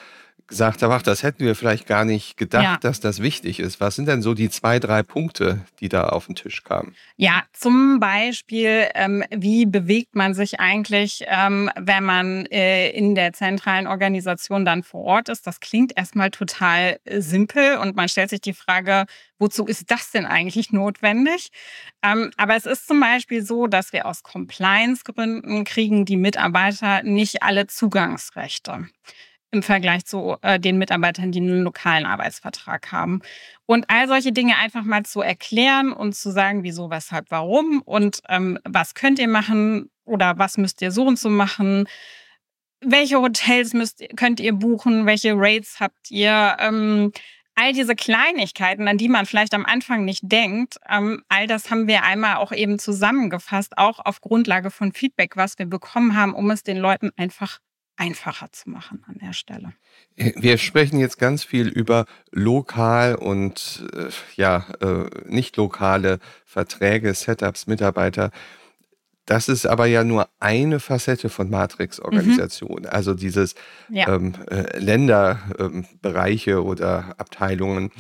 gesagt 0.49 0.83
habe, 0.83 0.95
ach, 0.95 1.03
das 1.03 1.23
hätten 1.23 1.45
wir 1.45 1.55
vielleicht 1.57 1.87
gar 1.87 2.05
nicht 2.05 2.37
gedacht, 2.37 2.63
ja. 2.63 2.77
dass 2.81 3.01
das 3.01 3.21
wichtig 3.21 3.59
ist. 3.59 3.81
Was 3.81 3.97
sind 3.97 4.07
denn 4.07 4.23
so 4.23 4.35
die 4.35 4.49
zwei, 4.49 4.79
drei 4.79 5.03
Punkte, 5.03 5.61
die 5.81 5.89
da 5.89 6.05
auf 6.05 6.27
den 6.27 6.37
Tisch 6.37 6.63
kamen? 6.63 6.95
Ja, 7.17 7.43
zum 7.53 7.99
Beispiel, 7.99 8.89
ähm, 8.95 9.25
wie 9.31 9.67
bewegt 9.67 10.15
man 10.15 10.35
sich 10.35 10.61
eigentlich, 10.61 11.25
ähm, 11.27 11.71
wenn 11.77 12.05
man 12.05 12.47
äh, 12.47 12.91
in 12.91 13.15
der 13.15 13.33
zentralen 13.33 13.87
Organisation 13.87 14.65
dann 14.65 14.83
vor 14.83 15.03
Ort 15.05 15.29
ist? 15.29 15.47
Das 15.47 15.61
klingt 15.61 15.97
erstmal 15.97 16.31
total 16.31 16.99
äh, 17.05 17.21
simpel 17.21 17.79
und 17.79 17.97
man 17.97 18.09
stellt 18.09 18.31
sich 18.31 18.41
die 18.41 18.55
Frage, 18.55 19.07
wozu 19.39 19.67
ist 19.67 19.91
das 19.91 20.13
denn 20.13 20.27
eigentlich 20.27 20.73
notwendig? 20.73 21.49
Ähm, 22.03 22.31
aber 22.37 22.57
es 22.57 22.67
ist 22.67 22.87
zum 22.87 23.01
Beispiel 23.01 23.45
so, 23.45 23.67
dass 23.67 23.93
wir 23.93 24.07
aus 24.07 24.23
Compliance-Gründen 24.23 25.65
kriegen 25.65 26.05
die 26.05 26.17
Mitarbeiter 26.17 27.03
nicht 27.03 27.43
alle 27.43 27.67
Zugangsrechte 27.67 28.87
im 29.57 29.63
Vergleich 29.63 30.05
zu 30.05 30.37
äh, 30.43 30.61
den 30.61 30.79
Mitarbeitern, 30.79 31.33
die 31.33 31.41
einen 31.41 31.63
lokalen 31.63 32.07
Arbeitsvertrag 32.07 32.93
haben. 32.93 33.21
Und 33.67 33.91
all 33.91 34.07
solche 34.07 34.33
Dinge 34.33 34.57
einfach 34.57 34.85
mal 34.85 35.05
zu 35.05 35.21
erklären 35.21 35.93
und 35.93 36.15
zu 36.15 36.31
sagen, 36.31 36.63
wieso, 36.63 36.91
weshalb, 36.91 37.31
warum 37.31 37.83
und 37.83 38.21
ähm, 38.29 38.59
was 38.65 38.95
könnt 38.95 39.19
ihr 39.19 39.29
machen 39.29 39.91
oder 40.05 40.39
was 40.39 40.57
müsst 40.57 40.81
ihr 40.83 40.93
so 40.93 41.05
und 41.05 41.19
so 41.19 41.29
machen. 41.29 41.89
Welche 42.81 43.17
Hotels 43.17 43.73
müsst, 43.75 44.05
könnt 44.17 44.39
ihr 44.41 44.53
buchen? 44.53 45.07
Welche 45.07 45.33
Rates 45.35 45.81
habt 45.81 46.11
ihr? 46.11 46.57
Ähm, 46.61 47.13
all 47.57 47.73
diese 47.73 47.97
Kleinigkeiten, 47.97 48.87
an 48.87 48.99
die 48.99 49.09
man 49.09 49.27
vielleicht 49.27 49.55
am 49.55 49.65
Anfang 49.65 50.05
nicht 50.05 50.21
denkt, 50.23 50.77
ähm, 50.89 51.23
all 51.29 51.47
das 51.47 51.71
haben 51.71 51.89
wir 51.89 52.05
einmal 52.05 52.37
auch 52.37 52.53
eben 52.53 52.79
zusammengefasst, 52.79 53.79
auch 53.79 53.99
auf 53.99 54.21
Grundlage 54.21 54.71
von 54.71 54.93
Feedback, 54.93 55.37
was 55.37 55.59
wir 55.59 55.67
bekommen 55.67 56.17
haben, 56.17 56.35
um 56.35 56.51
es 56.51 56.63
den 56.63 56.77
Leuten 56.77 57.11
einfach 57.17 57.59
einfacher 57.97 58.53
zu 58.53 58.71
machen 58.71 59.03
an 59.07 59.19
der 59.19 59.33
Stelle. 59.33 59.73
Wir 60.17 60.59
sprechen 60.59 60.99
jetzt 60.99 61.19
ganz 61.19 61.45
viel 61.45 61.69
über 61.69 62.07
lokal 62.31 63.15
und 63.15 63.85
äh, 63.95 64.09
ja, 64.35 64.67
äh, 64.81 65.09
nicht 65.27 65.57
lokale 65.57 66.19
Verträge, 66.45 67.15
Setups, 67.15 67.67
Mitarbeiter. 67.67 68.31
Das 69.27 69.49
ist 69.49 69.67
aber 69.67 69.87
ja 69.87 70.05
nur 70.05 70.29
eine 70.39 70.79
Facette 70.79 71.29
von 71.29 71.51
Matrix-Organisation. 71.51 72.83
Mhm. 72.83 72.89
Also 72.89 73.13
dieses 73.13 73.57
ja. 73.91 74.15
ähm, 74.15 74.35
äh, 74.49 74.79
Länderbereiche 74.79 76.53
ähm, 76.53 76.65
oder 76.65 77.15
Abteilungen. 77.19 77.91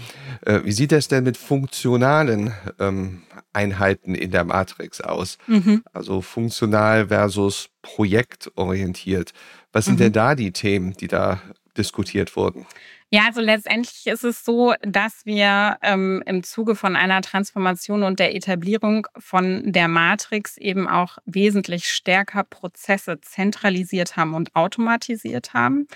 Äh, 0.42 0.60
wie 0.62 0.72
sieht 0.72 0.92
das 0.92 1.08
denn 1.08 1.24
mit 1.24 1.36
funktionalen 1.36 2.54
ähm, 2.78 3.22
Einheiten 3.52 4.14
in 4.14 4.30
der 4.30 4.44
Matrix 4.44 5.00
aus? 5.00 5.38
Mhm. 5.48 5.82
Also 5.92 6.20
funktional 6.20 7.08
versus 7.08 7.70
projektorientiert. 7.82 9.32
Was 9.76 9.84
sind 9.84 9.96
mhm. 9.96 10.04
denn 10.04 10.12
da 10.14 10.34
die 10.34 10.52
Themen, 10.52 10.94
die 10.94 11.06
da 11.06 11.38
diskutiert 11.76 12.34
wurden? 12.34 12.64
Ja, 13.10 13.26
also 13.26 13.42
letztendlich 13.42 14.06
ist 14.06 14.24
es 14.24 14.42
so, 14.42 14.72
dass 14.80 15.26
wir 15.26 15.76
ähm, 15.82 16.22
im 16.24 16.42
Zuge 16.42 16.74
von 16.74 16.96
einer 16.96 17.20
Transformation 17.20 18.02
und 18.02 18.18
der 18.18 18.34
Etablierung 18.34 19.06
von 19.18 19.70
der 19.70 19.88
Matrix 19.88 20.56
eben 20.56 20.88
auch 20.88 21.18
wesentlich 21.26 21.92
stärker 21.92 22.42
Prozesse 22.42 23.20
zentralisiert 23.20 24.16
haben 24.16 24.32
und 24.32 24.56
automatisiert 24.56 25.52
haben 25.52 25.86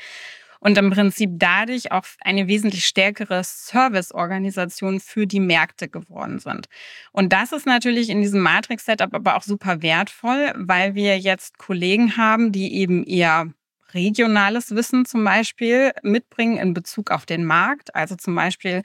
und 0.58 0.76
im 0.76 0.90
Prinzip 0.90 1.30
dadurch 1.34 1.90
auch 1.90 2.04
eine 2.20 2.48
wesentlich 2.48 2.84
stärkere 2.84 3.40
Serviceorganisation 3.42 5.00
für 5.00 5.26
die 5.26 5.40
Märkte 5.40 5.88
geworden 5.88 6.38
sind. 6.38 6.68
Und 7.12 7.32
das 7.32 7.52
ist 7.52 7.64
natürlich 7.64 8.10
in 8.10 8.20
diesem 8.20 8.42
Matrix-Setup 8.42 9.14
aber 9.14 9.36
auch 9.36 9.42
super 9.42 9.80
wertvoll, 9.80 10.52
weil 10.54 10.94
wir 10.94 11.18
jetzt 11.18 11.56
Kollegen 11.56 12.18
haben, 12.18 12.52
die 12.52 12.74
eben 12.74 13.04
eher 13.04 13.54
regionales 13.94 14.74
Wissen 14.74 15.04
zum 15.04 15.24
Beispiel 15.24 15.92
mitbringen 16.02 16.58
in 16.58 16.74
Bezug 16.74 17.10
auf 17.10 17.26
den 17.26 17.44
Markt. 17.44 17.94
Also 17.94 18.16
zum 18.16 18.34
Beispiel 18.34 18.82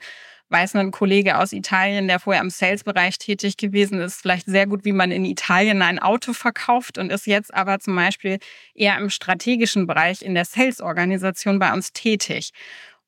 weiß 0.48 0.76
ein 0.76 0.90
Kollege 0.92 1.38
aus 1.38 1.52
Italien, 1.52 2.06
der 2.08 2.20
vorher 2.20 2.42
im 2.42 2.50
Sales-Bereich 2.50 3.18
tätig 3.18 3.56
gewesen 3.56 4.00
ist, 4.00 4.20
vielleicht 4.20 4.46
sehr 4.46 4.66
gut, 4.66 4.84
wie 4.84 4.92
man 4.92 5.10
in 5.10 5.24
Italien 5.24 5.82
ein 5.82 5.98
Auto 5.98 6.32
verkauft 6.32 6.98
und 6.98 7.10
ist 7.10 7.26
jetzt 7.26 7.52
aber 7.52 7.80
zum 7.80 7.96
Beispiel 7.96 8.38
eher 8.74 8.96
im 8.98 9.10
strategischen 9.10 9.86
Bereich 9.86 10.22
in 10.22 10.34
der 10.34 10.44
Sales-Organisation 10.44 11.58
bei 11.58 11.72
uns 11.72 11.92
tätig. 11.92 12.52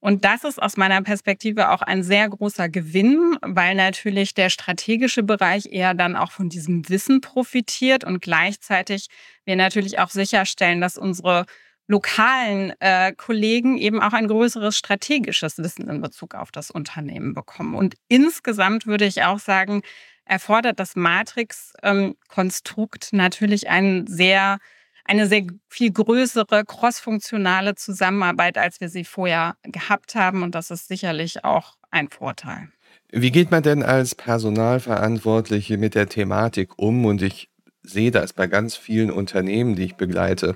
Und 0.01 0.25
das 0.25 0.45
ist 0.45 0.63
aus 0.63 0.77
meiner 0.77 1.03
Perspektive 1.03 1.71
auch 1.71 1.83
ein 1.83 2.05
sehr 2.05 2.29
großer 2.29 2.69
Gewinn, 2.69 3.37
weil 3.43 3.75
natürlich 3.75 4.33
der 4.33 4.49
strategische 4.49 5.25
Bereich 5.25 5.67
eher 5.67 5.95
dann 5.95 6.15
auch 6.15 6.31
von 6.31 6.49
diesem 6.49 6.89
Wissen 6.89 7.21
profitiert 7.21 8.05
und 8.05 8.23
gleichzeitig 8.23 9.09
wir 9.45 9.57
natürlich 9.57 9.99
auch 9.99 10.11
sicherstellen, 10.11 10.81
dass 10.81 10.99
unsere 10.99 11.47
lokalen 11.89 12.73
äh, 12.81 13.13
Kollegen 13.15 13.79
eben 13.79 14.01
auch 14.01 14.13
ein 14.13 14.29
größeres 14.29 14.77
strategisches 14.77 15.59
Wissen 15.59 15.89
in 15.89 16.01
Bezug 16.01 16.35
auf 16.35 16.53
das 16.53 16.71
Unternehmen 16.71 17.35
bekommen. 17.35 17.75
Und 17.75 17.97
insgesamt 18.09 18.87
würde 18.87 19.07
ich 19.07 19.25
auch 19.25 19.41
sagen, 19.41 19.83
erfordert 20.27 20.79
das 20.79 20.95
Matrix-Konstrukt 20.95 23.09
ähm, 23.13 23.19
natürlich 23.19 23.69
einen 23.71 24.07
sehr, 24.07 24.59
eine 25.05 25.27
sehr 25.27 25.47
viel 25.69 25.91
größere 25.91 26.65
crossfunktionale 26.67 27.75
Zusammenarbeit, 27.75 28.59
als 28.59 28.81
wir 28.83 28.91
sie 28.91 29.05
vorher 29.05 29.57
gehabt 29.63 30.15
haben. 30.15 30.43
Und 30.43 30.55
das 30.55 30.71
ist 30.71 30.89
sicherlich 30.89 31.45
auch 31.45 31.79
ein 31.91 32.11
Vorteil. 32.11 32.69
Wie 33.11 33.31
geht 33.31 33.51
man 33.51 33.63
denn 33.63 33.83
als 33.83 34.15
Personalverantwortliche 34.15 35.79
mit 35.79 35.95
der 35.95 36.11
Thematik 36.11 36.79
um? 36.79 37.07
Und 37.07 37.23
ich 37.23 37.49
sehe 37.83 38.11
das 38.11 38.35
bei 38.35 38.47
ganz 38.47 38.77
vielen 38.77 39.11
Unternehmen, 39.11 39.75
die 39.75 39.85
ich 39.85 39.95
begleite. 39.95 40.55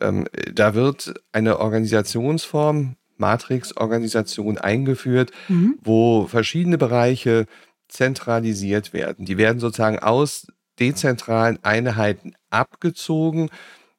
Ähm, 0.00 0.26
da 0.52 0.74
wird 0.74 1.14
eine 1.32 1.58
Organisationsform, 1.60 2.96
Matrix-Organisation 3.16 4.58
eingeführt, 4.58 5.30
mhm. 5.48 5.78
wo 5.82 6.26
verschiedene 6.26 6.78
Bereiche 6.78 7.46
zentralisiert 7.88 8.92
werden. 8.92 9.24
Die 9.24 9.38
werden 9.38 9.60
sozusagen 9.60 9.98
aus 9.98 10.48
dezentralen 10.78 11.58
Einheiten 11.62 12.34
abgezogen. 12.50 13.48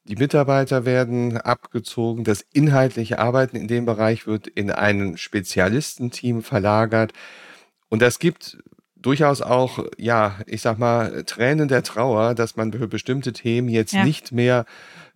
Die 0.04 0.16
Mitarbeiter 0.16 0.86
werden 0.86 1.38
abgezogen. 1.38 2.24
Das 2.24 2.46
inhaltliche 2.54 3.20
Arbeiten 3.20 3.58
in 3.58 3.68
dem 3.68 3.86
Bereich 3.86 4.28
wird 4.28 4.48
in 4.48 4.72
ein 4.72 5.18
Spezialistenteam 5.18 6.44
verlagert. 6.44 7.14
Und 7.90 8.02
das 8.02 8.20
gibt 8.20 8.58
durchaus 9.02 9.42
auch, 9.42 9.86
ja, 9.98 10.40
ich 10.46 10.62
sag 10.62 10.80
mal, 10.80 11.24
Tränen 11.24 11.68
der 11.68 11.84
Trauer, 11.84 12.36
dass 12.36 12.56
man 12.56 12.72
für 12.74 12.88
bestimmte 12.88 13.34
Themen 13.34 13.70
jetzt 13.70 13.94
ja. 13.94 14.04
nicht 14.04 14.32
mehr 14.32 14.66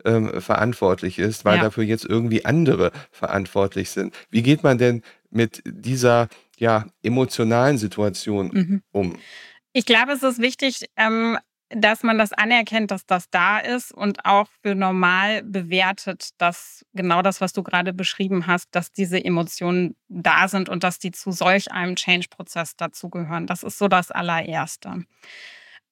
ähm, 0.06 0.42
verantwortlich 0.42 1.20
ist, 1.20 1.46
weil 1.46 1.58
ja. 1.58 1.64
dafür 1.64 1.84
jetzt 1.84 2.06
irgendwie 2.06 2.46
andere 2.46 2.92
verantwortlich 3.12 3.90
sind. 3.90 4.16
Wie 4.30 4.42
geht 4.42 4.64
man 4.64 4.78
denn 4.78 5.04
mit 5.30 5.62
dieser 5.66 6.28
ja, 6.58 6.86
emotionalen 7.04 7.78
Situation 7.78 8.52
mhm. 8.54 8.82
um? 8.92 9.18
Ich 9.74 9.86
glaube, 9.86 10.12
es 10.12 10.24
ist 10.24 10.40
wichtig, 10.40 10.86
ähm, 10.98 11.38
dass 11.76 12.04
man 12.04 12.18
das 12.18 12.34
anerkennt, 12.34 12.92
dass 12.92 13.06
das 13.06 13.30
da 13.30 13.60
ist 13.60 13.94
und 13.94 14.26
auch 14.26 14.48
für 14.62 14.76
normal 14.76 15.44
bewertet, 15.44 16.30
dass 16.38 16.86
genau 16.94 17.22
das, 17.22 17.42
was 17.42 17.54
du 17.54 17.64
gerade 17.64 17.94
beschrieben 17.94 18.48
hast, 18.48 18.70
dass 18.72 18.92
diese 18.92 19.24
Emotionen 19.24 19.96
da 20.10 20.48
sind 20.48 20.70
und 20.70 20.84
dass 20.84 21.00
die 21.00 21.12
zu 21.12 21.32
solch 21.32 21.72
einem 21.72 21.96
Change-Prozess 21.96 22.76
dazugehören. 22.76 23.48
Das 23.48 23.64
ist 23.64 23.78
so 23.78 23.88
das 23.88 24.12
allererste. 24.12 25.06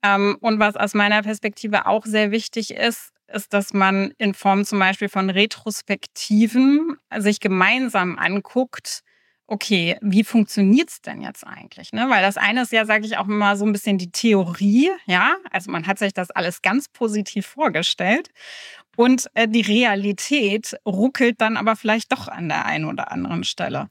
Ähm, 0.04 0.38
und 0.42 0.60
was 0.60 0.76
aus 0.76 0.94
meiner 0.94 1.22
Perspektive 1.24 1.86
auch 1.86 2.06
sehr 2.06 2.32
wichtig 2.32 2.72
ist, 2.72 3.12
ist, 3.28 3.54
dass 3.54 3.74
man 3.74 4.12
in 4.18 4.34
Form 4.34 4.66
zum 4.66 4.80
Beispiel 4.80 5.10
von 5.10 5.30
Retrospektiven 5.30 6.98
sich 7.18 7.40
gemeinsam 7.40 8.18
anguckt, 8.18 9.02
okay, 9.50 9.98
wie 10.02 10.24
funktioniert's 10.24 11.02
denn 11.02 11.22
jetzt 11.22 11.46
eigentlich? 11.46 11.92
Ne? 11.92 12.08
Weil 12.10 12.22
das 12.22 12.38
eine 12.38 12.62
ist 12.62 12.72
ja, 12.72 12.86
sage 12.86 13.06
ich 13.06 13.18
auch 13.18 13.28
immer, 13.28 13.56
so 13.58 13.66
ein 13.66 13.72
bisschen 13.72 13.98
die 13.98 14.12
Theorie, 14.12 14.90
ja. 15.06 15.36
Also 15.52 15.72
man 15.72 15.88
hat 15.88 16.00
sich 16.00 16.14
das 16.14 16.32
alles 16.32 16.62
ganz 16.62 16.88
positiv 16.88 17.46
vorgestellt. 17.48 18.30
Und 18.96 19.28
äh, 19.34 19.48
die 19.48 19.62
Realität 19.62 20.78
ruckelt 20.86 21.42
dann 21.42 21.58
aber 21.58 21.76
vielleicht 21.76 22.12
doch 22.12 22.28
an 22.28 22.50
der 22.50 22.66
einen 22.66 22.86
oder 22.86 23.12
anderen 23.12 23.44
Stelle. 23.44 23.90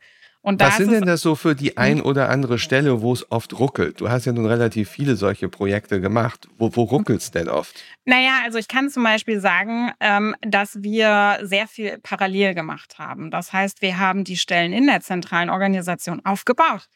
Was 0.57 0.77
sind 0.79 0.93
denn 0.93 1.07
das 1.07 1.21
so 1.21 1.35
für 1.35 1.55
die 1.55 1.77
ein 1.77 2.01
oder 2.01 2.31
andere 2.31 2.59
Stelle, 2.59 3.03
wo 3.03 3.13
es 3.13 3.31
oft 3.31 3.59
ruckelt? 3.59 4.01
Du 4.01 4.09
hast 4.09 4.25
ja 4.25 4.33
nun 4.33 4.47
relativ 4.47 4.89
viele 4.89 5.17
solche 5.17 5.49
Projekte 5.49 6.01
gemacht. 6.01 6.49
Wo, 6.59 6.75
wo 6.75 6.83
ruckelt 6.85 7.21
es 7.21 7.31
denn 7.31 7.49
oft? 7.49 7.83
Naja, 8.05 8.41
also 8.45 8.59
ich 8.59 8.69
kann 8.69 8.89
zum 8.89 9.05
Beispiel 9.05 9.41
sagen, 9.41 9.91
ähm, 10.01 10.35
dass 10.41 10.83
wir 10.83 11.39
sehr 11.43 11.69
viel 11.69 11.99
parallel 12.03 12.55
gemacht 12.55 12.99
haben. 12.99 13.31
Das 13.31 13.53
heißt, 13.53 13.83
wir 13.83 13.99
haben 13.99 14.25
die 14.25 14.37
Stellen 14.37 14.73
in 14.73 14.87
der 14.87 15.01
zentralen 15.01 15.51
Organisation 15.51 16.25
aufgebaut. 16.25 16.89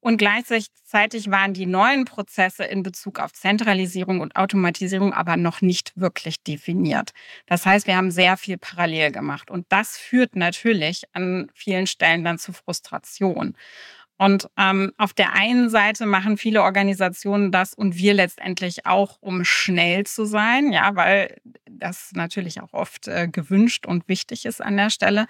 Und 0.00 0.16
gleichzeitig 0.16 1.30
waren 1.30 1.54
die 1.54 1.66
neuen 1.66 2.04
Prozesse 2.04 2.64
in 2.64 2.82
Bezug 2.82 3.18
auf 3.18 3.32
Zentralisierung 3.32 4.20
und 4.20 4.36
Automatisierung 4.36 5.12
aber 5.12 5.36
noch 5.36 5.60
nicht 5.60 5.92
wirklich 5.96 6.42
definiert. 6.42 7.10
Das 7.46 7.66
heißt, 7.66 7.86
wir 7.86 7.96
haben 7.96 8.12
sehr 8.12 8.36
viel 8.36 8.58
parallel 8.58 9.10
gemacht. 9.10 9.50
Und 9.50 9.66
das 9.70 9.98
führt 9.98 10.36
natürlich 10.36 11.02
an 11.12 11.50
vielen 11.52 11.86
Stellen 11.86 12.24
dann 12.24 12.38
zu 12.38 12.52
Frustration. 12.52 13.56
Und 14.18 14.48
ähm, 14.56 14.92
auf 14.98 15.12
der 15.12 15.32
einen 15.34 15.70
Seite 15.70 16.04
machen 16.04 16.36
viele 16.36 16.62
Organisationen 16.62 17.52
das 17.52 17.72
und 17.72 17.96
wir 17.96 18.14
letztendlich 18.14 18.84
auch, 18.84 19.16
um 19.20 19.44
schnell 19.44 20.04
zu 20.06 20.24
sein, 20.24 20.72
ja, 20.72 20.96
weil 20.96 21.36
das 21.70 22.10
natürlich 22.14 22.60
auch 22.60 22.72
oft 22.72 23.06
äh, 23.06 23.28
gewünscht 23.28 23.86
und 23.86 24.08
wichtig 24.08 24.44
ist 24.44 24.60
an 24.60 24.76
der 24.76 24.90
Stelle. 24.90 25.26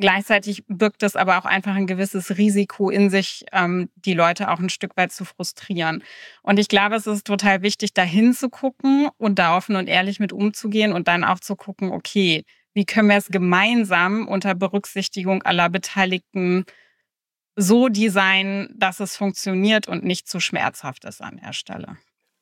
Gleichzeitig 0.00 0.64
birgt 0.68 1.02
es 1.02 1.16
aber 1.16 1.38
auch 1.38 1.44
einfach 1.44 1.74
ein 1.74 1.88
gewisses 1.88 2.38
Risiko 2.38 2.88
in 2.88 3.10
sich, 3.10 3.44
ähm, 3.52 3.90
die 3.96 4.14
Leute 4.14 4.50
auch 4.50 4.60
ein 4.60 4.70
Stück 4.70 4.96
weit 4.96 5.10
zu 5.10 5.24
frustrieren. 5.24 6.04
Und 6.42 6.58
ich 6.60 6.68
glaube, 6.68 6.94
es 6.94 7.08
ist 7.08 7.26
total 7.26 7.62
wichtig, 7.62 7.94
da 7.94 8.02
hinzugucken 8.02 9.08
und 9.18 9.40
da 9.40 9.56
offen 9.56 9.74
und 9.74 9.88
ehrlich 9.88 10.20
mit 10.20 10.32
umzugehen 10.32 10.92
und 10.92 11.08
dann 11.08 11.24
auch 11.24 11.40
zu 11.40 11.56
gucken, 11.56 11.90
okay, 11.90 12.44
wie 12.74 12.84
können 12.84 13.08
wir 13.08 13.16
es 13.16 13.28
gemeinsam 13.28 14.28
unter 14.28 14.54
Berücksichtigung 14.54 15.42
aller 15.42 15.68
Beteiligten 15.68 16.64
so 17.56 17.88
designen, 17.88 18.72
dass 18.76 19.00
es 19.00 19.16
funktioniert 19.16 19.88
und 19.88 20.04
nicht 20.04 20.28
zu 20.28 20.38
schmerzhaft 20.38 21.04
ist 21.04 21.20
an 21.20 21.40
der 21.42 21.52
Stelle. 21.52 21.96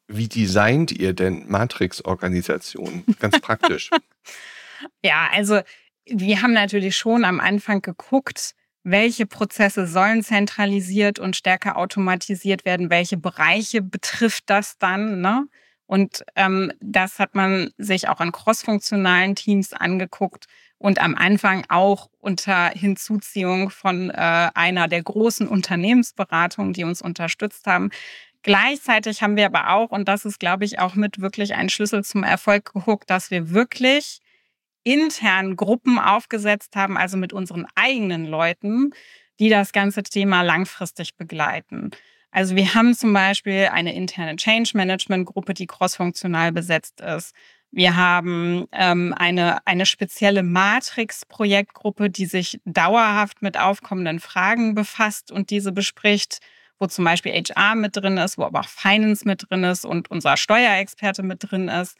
Wie 0.09 0.29
designt 0.29 0.92
ihr 0.92 1.14
denn 1.14 1.49
Matrix-Organisationen? 1.49 3.05
Ganz 3.19 3.40
praktisch. 3.40 3.90
ja, 5.03 5.29
also 5.33 5.62
wir 6.07 6.42
haben 6.42 6.53
natürlich 6.53 6.97
schon 6.97 7.25
am 7.25 7.40
Anfang 7.40 7.83
geguckt, 7.83 8.55
welche 8.83 9.27
Prozesse 9.27 9.87
sollen 9.87 10.23
zentralisiert 10.23 11.19
und 11.19 11.35
stärker 11.35 11.77
automatisiert 11.77 12.64
werden, 12.64 12.88
welche 12.88 13.16
Bereiche 13.16 13.83
betrifft 13.83 14.45
das 14.47 14.79
dann. 14.79 15.21
Ne? 15.21 15.49
Und 15.87 16.25
ähm, 16.37 16.73
das 16.81 17.19
hat 17.19 17.35
man 17.35 17.71
sich 17.79 18.09
auch 18.09 18.21
an 18.21 18.31
crossfunktionalen 18.31 19.35
Teams 19.35 19.73
angeguckt 19.73 20.47
und 20.79 21.01
am 21.01 21.16
Anfang 21.16 21.64
auch 21.69 22.11
unter 22.21 22.69
Hinzuziehung 22.69 23.71
von 23.71 24.11
äh, 24.11 24.51
einer 24.55 24.88
der 24.88 25.03
großen 25.03 25.49
Unternehmensberatungen, 25.49 26.73
die 26.73 26.85
uns 26.85 27.03
unterstützt 27.03 27.66
haben. 27.66 27.90
Gleichzeitig 28.42 29.23
haben 29.23 29.37
wir 29.37 29.47
aber 29.47 29.71
auch, 29.71 29.90
und 29.90 30.07
das 30.07 30.25
ist, 30.25 30.38
glaube 30.38 30.64
ich, 30.64 30.79
auch 30.79 30.95
mit 30.95 31.21
wirklich 31.21 31.55
ein 31.55 31.69
Schlüssel 31.69 32.05
zum 32.05 32.23
Erfolg 32.23 32.73
geguckt, 32.73 33.11
dass 33.11 33.33
wir 33.33 33.51
wirklich 33.51 34.21
intern 34.87 35.57
Gruppen 35.57 35.99
aufgesetzt 35.99 36.77
haben, 36.77 36.96
also 36.96 37.16
mit 37.16 37.33
unseren 37.33 37.66
eigenen 37.75 38.25
Leuten, 38.25 38.92
die 39.40 39.49
das 39.49 39.72
ganze 39.72 40.05
Thema 40.05 40.42
langfristig 40.42 41.16
begleiten. 41.16 41.90
Also 42.31 42.55
wir 42.55 42.75
haben 42.75 42.94
zum 42.94 43.12
Beispiel 43.12 43.68
eine 43.72 43.94
interne 43.94 44.37
Change 44.37 44.70
Management 44.75 45.27
Gruppe, 45.27 45.55
die 45.55 45.66
crossfunktional 45.66 46.53
besetzt 46.53 47.01
ist. 47.01 47.35
Wir 47.72 47.96
haben 47.96 48.68
ähm, 48.70 49.12
eine, 49.18 49.66
eine 49.66 49.87
spezielle 49.87 50.44
Matrix-Projektgruppe, 50.44 52.09
die 52.09 52.27
sich 52.27 52.61
dauerhaft 52.64 53.42
mit 53.42 53.59
aufkommenden 53.59 54.20
Fragen 54.20 54.77
befasst 54.77 55.33
und 55.33 55.51
diese 55.51 55.72
bespricht, 55.72 56.38
wo 56.79 56.87
zum 56.87 57.05
Beispiel 57.05 57.33
HR 57.33 57.75
mit 57.75 57.96
drin 57.96 58.18
ist, 58.18 58.38
wo 58.38 58.44
aber 58.44 58.61
auch 58.61 58.68
Finance 58.68 59.27
mit 59.27 59.51
drin 59.51 59.64
ist 59.64 59.85
und 59.85 60.11
unser 60.12 60.37
Steuerexperte 60.37 61.25
mit 61.25 61.51
drin 61.51 61.68
ist. 61.68 61.96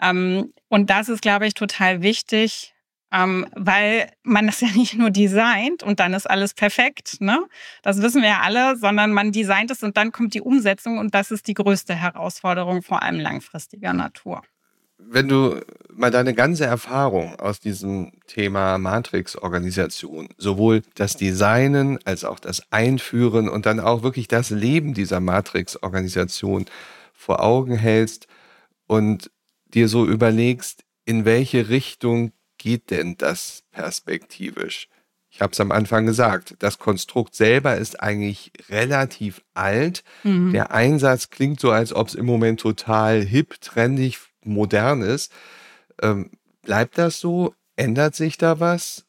Ähm, 0.00 0.52
und 0.68 0.90
das 0.90 1.08
ist, 1.08 1.22
glaube 1.22 1.46
ich, 1.46 1.54
total 1.54 2.02
wichtig, 2.02 2.74
ähm, 3.12 3.46
weil 3.54 4.10
man 4.22 4.46
das 4.46 4.60
ja 4.62 4.68
nicht 4.68 4.94
nur 4.94 5.10
designt 5.10 5.82
und 5.82 6.00
dann 6.00 6.14
ist 6.14 6.28
alles 6.28 6.54
perfekt, 6.54 7.20
ne? 7.20 7.38
Das 7.82 8.02
wissen 8.02 8.22
wir 8.22 8.28
ja 8.28 8.40
alle, 8.42 8.76
sondern 8.76 9.12
man 9.12 9.32
designt 9.32 9.70
es 9.70 9.82
und 9.82 9.96
dann 9.96 10.12
kommt 10.12 10.34
die 10.34 10.40
Umsetzung 10.40 10.98
und 10.98 11.14
das 11.14 11.30
ist 11.30 11.46
die 11.46 11.54
größte 11.54 11.94
Herausforderung, 11.94 12.82
vor 12.82 13.02
allem 13.02 13.20
langfristiger 13.20 13.92
Natur. 13.92 14.42
Wenn 14.98 15.28
du 15.28 15.60
mal 15.92 16.10
deine 16.10 16.32
ganze 16.32 16.64
Erfahrung 16.64 17.38
aus 17.38 17.60
diesem 17.60 18.12
Thema 18.26 18.78
Matrix-Organisation, 18.78 20.30
sowohl 20.38 20.82
das 20.94 21.16
Designen 21.16 21.98
als 22.06 22.24
auch 22.24 22.40
das 22.40 22.72
Einführen 22.72 23.50
und 23.50 23.66
dann 23.66 23.78
auch 23.78 24.02
wirklich 24.02 24.26
das 24.26 24.48
Leben 24.48 24.94
dieser 24.94 25.20
Matrix-Organisation 25.20 26.64
vor 27.12 27.42
Augen 27.42 27.76
hältst 27.76 28.26
und 28.86 29.30
dir 29.76 29.88
so 29.88 30.06
überlegst, 30.06 30.84
in 31.04 31.24
welche 31.24 31.68
Richtung 31.68 32.32
geht 32.58 32.90
denn 32.90 33.16
das 33.16 33.62
perspektivisch? 33.70 34.88
Ich 35.30 35.42
habe 35.42 35.52
es 35.52 35.60
am 35.60 35.70
Anfang 35.70 36.06
gesagt, 36.06 36.54
das 36.60 36.78
Konstrukt 36.78 37.34
selber 37.34 37.76
ist 37.76 38.00
eigentlich 38.00 38.52
relativ 38.70 39.42
alt. 39.52 40.02
Mhm. 40.24 40.52
Der 40.52 40.70
Einsatz 40.70 41.28
klingt 41.28 41.60
so, 41.60 41.70
als 41.70 41.92
ob 41.92 42.08
es 42.08 42.14
im 42.14 42.24
Moment 42.24 42.60
total 42.60 43.22
hip, 43.22 43.60
trendig, 43.60 44.18
modern 44.42 45.02
ist. 45.02 45.30
Ähm, 46.00 46.30
bleibt 46.62 46.96
das 46.96 47.20
so? 47.20 47.54
Ändert 47.76 48.14
sich 48.14 48.38
da 48.38 48.60
was? 48.60 49.04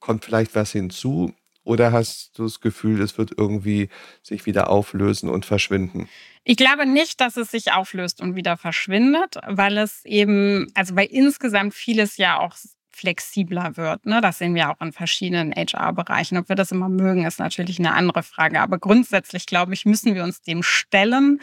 Kommt 0.00 0.24
vielleicht 0.24 0.56
was 0.56 0.72
hinzu? 0.72 1.32
Oder 1.64 1.92
hast 1.92 2.38
du 2.38 2.44
das 2.44 2.60
Gefühl, 2.60 3.00
es 3.00 3.16
wird 3.18 3.32
irgendwie 3.36 3.88
sich 4.22 4.46
wieder 4.46 4.68
auflösen 4.70 5.28
und 5.30 5.46
verschwinden? 5.46 6.08
Ich 6.44 6.56
glaube 6.56 6.86
nicht, 6.86 7.20
dass 7.20 7.38
es 7.38 7.50
sich 7.50 7.72
auflöst 7.72 8.20
und 8.20 8.36
wieder 8.36 8.56
verschwindet, 8.56 9.38
weil 9.46 9.78
es 9.78 10.04
eben, 10.04 10.70
also 10.74 10.94
weil 10.94 11.06
insgesamt 11.06 11.74
vieles 11.74 12.18
ja 12.18 12.38
auch 12.38 12.54
flexibler 12.90 13.76
wird. 13.76 14.06
Ne? 14.06 14.20
Das 14.20 14.38
sehen 14.38 14.54
wir 14.54 14.70
auch 14.70 14.80
in 14.80 14.92
verschiedenen 14.92 15.52
HR-Bereichen. 15.52 16.38
Ob 16.38 16.48
wir 16.48 16.56
das 16.56 16.70
immer 16.70 16.88
mögen, 16.88 17.24
ist 17.24 17.40
natürlich 17.40 17.78
eine 17.78 17.94
andere 17.94 18.22
Frage. 18.22 18.60
Aber 18.60 18.78
grundsätzlich, 18.78 19.46
glaube 19.46 19.74
ich, 19.74 19.84
müssen 19.84 20.14
wir 20.14 20.22
uns 20.22 20.42
dem 20.42 20.62
stellen, 20.62 21.40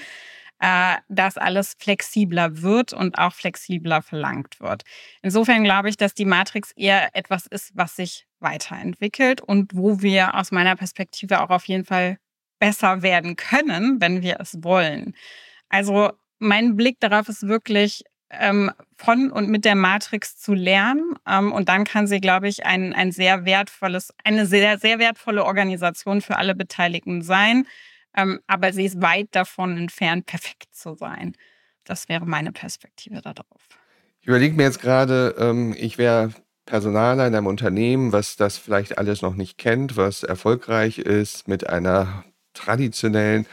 äh, 0.61 0.97
dass 1.09 1.37
alles 1.37 1.75
flexibler 1.79 2.61
wird 2.61 2.93
und 2.93 3.17
auch 3.17 3.33
flexibler 3.33 4.01
verlangt 4.01 4.59
wird. 4.59 4.83
Insofern 5.21 5.63
glaube 5.63 5.89
ich, 5.89 5.97
dass 5.97 6.13
die 6.13 6.25
Matrix 6.25 6.71
eher 6.73 7.15
etwas 7.15 7.47
ist, 7.47 7.71
was 7.73 7.95
sich 7.95 8.27
weiterentwickelt 8.39 9.41
und 9.41 9.75
wo 9.75 10.01
wir 10.01 10.35
aus 10.35 10.51
meiner 10.51 10.75
Perspektive 10.75 11.41
auch 11.41 11.49
auf 11.49 11.65
jeden 11.65 11.85
Fall 11.85 12.17
besser 12.59 13.01
werden 13.01 13.35
können, 13.35 13.99
wenn 13.99 14.21
wir 14.21 14.39
es 14.39 14.63
wollen. 14.63 15.15
Also 15.69 16.11
mein 16.37 16.75
Blick 16.75 16.99
darauf 16.99 17.27
ist 17.27 17.47
wirklich, 17.47 18.03
ähm, 18.29 18.71
von 18.97 19.31
und 19.31 19.49
mit 19.49 19.65
der 19.65 19.75
Matrix 19.75 20.37
zu 20.37 20.53
lernen. 20.53 21.15
Ähm, 21.27 21.51
und 21.51 21.69
dann 21.69 21.85
kann 21.85 22.07
sie, 22.07 22.21
glaube 22.21 22.47
ich, 22.47 22.65
ein, 22.65 22.93
ein 22.93 23.11
sehr 23.11 23.45
wertvolles, 23.45 24.13
eine 24.23 24.45
sehr, 24.45 24.77
sehr 24.77 24.99
wertvolle 24.99 25.43
Organisation 25.43 26.21
für 26.21 26.37
alle 26.37 26.55
Beteiligten 26.55 27.21
sein. 27.21 27.65
Ähm, 28.15 28.39
aber 28.47 28.73
sie 28.73 28.85
ist 28.85 29.01
weit 29.01 29.29
davon 29.31 29.77
entfernt, 29.77 30.25
perfekt 30.25 30.73
zu 30.73 30.95
sein. 30.95 31.33
Das 31.83 32.09
wäre 32.09 32.25
meine 32.25 32.51
Perspektive 32.51 33.21
darauf. 33.21 33.67
Ich 34.21 34.27
überlege 34.27 34.55
mir 34.55 34.63
jetzt 34.63 34.81
gerade, 34.81 35.35
ähm, 35.39 35.73
ich 35.77 35.97
wäre 35.97 36.31
Personaler 36.65 37.27
in 37.27 37.35
einem 37.35 37.47
Unternehmen, 37.47 38.11
was 38.11 38.35
das 38.35 38.57
vielleicht 38.57 38.97
alles 38.97 39.21
noch 39.21 39.35
nicht 39.35 39.57
kennt, 39.57 39.97
was 39.97 40.23
erfolgreich 40.23 40.99
ist 40.99 41.47
mit 41.47 41.67
einer 41.67 42.23
traditionellen, 42.53 43.47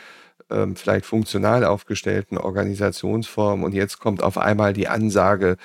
ähm, 0.51 0.77
vielleicht 0.77 1.07
funktional 1.07 1.65
aufgestellten 1.65 2.37
Organisationsform. 2.39 3.65
Und 3.65 3.75
jetzt 3.75 3.99
kommt 3.99 4.23
auf 4.23 4.39
einmal 4.39 4.73
die 4.73 4.89
Ansage, 4.89 5.57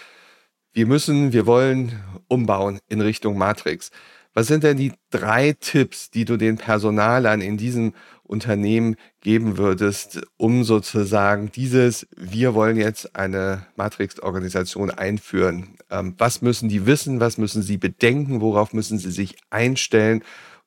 wir 0.72 0.88
müssen, 0.88 1.34
wir 1.34 1.46
wollen 1.46 2.02
umbauen 2.28 2.80
in 2.90 3.02
Richtung 3.02 3.38
Matrix. 3.38 3.92
Was 4.34 4.48
sind 4.48 4.64
denn 4.64 4.78
die 4.78 4.94
drei 5.12 5.54
Tipps, 5.54 6.10
die 6.10 6.26
du 6.26 6.38
den 6.38 6.58
Personalern 6.58 7.42
in 7.42 7.58
diesem 7.58 7.94
Unternehmen 8.34 8.96
geben 9.22 9.58
würdest, 9.58 10.22
um 10.38 10.64
sozusagen 10.64 11.52
dieses, 11.52 12.08
wir 12.18 12.56
wollen 12.56 12.78
jetzt 12.78 13.16
eine 13.16 13.68
Matrix-Organisation 13.76 14.90
einführen? 14.90 15.78
Ähm, 15.92 16.16
was 16.18 16.42
müssen 16.42 16.68
die 16.68 16.88
wissen? 16.88 17.20
Was 17.20 17.38
müssen 17.38 17.62
sie 17.62 17.78
bedenken? 17.78 18.42
Worauf 18.42 18.74
müssen 18.74 18.98
sie 18.98 19.12
sich 19.12 19.38
einstellen, 19.52 20.24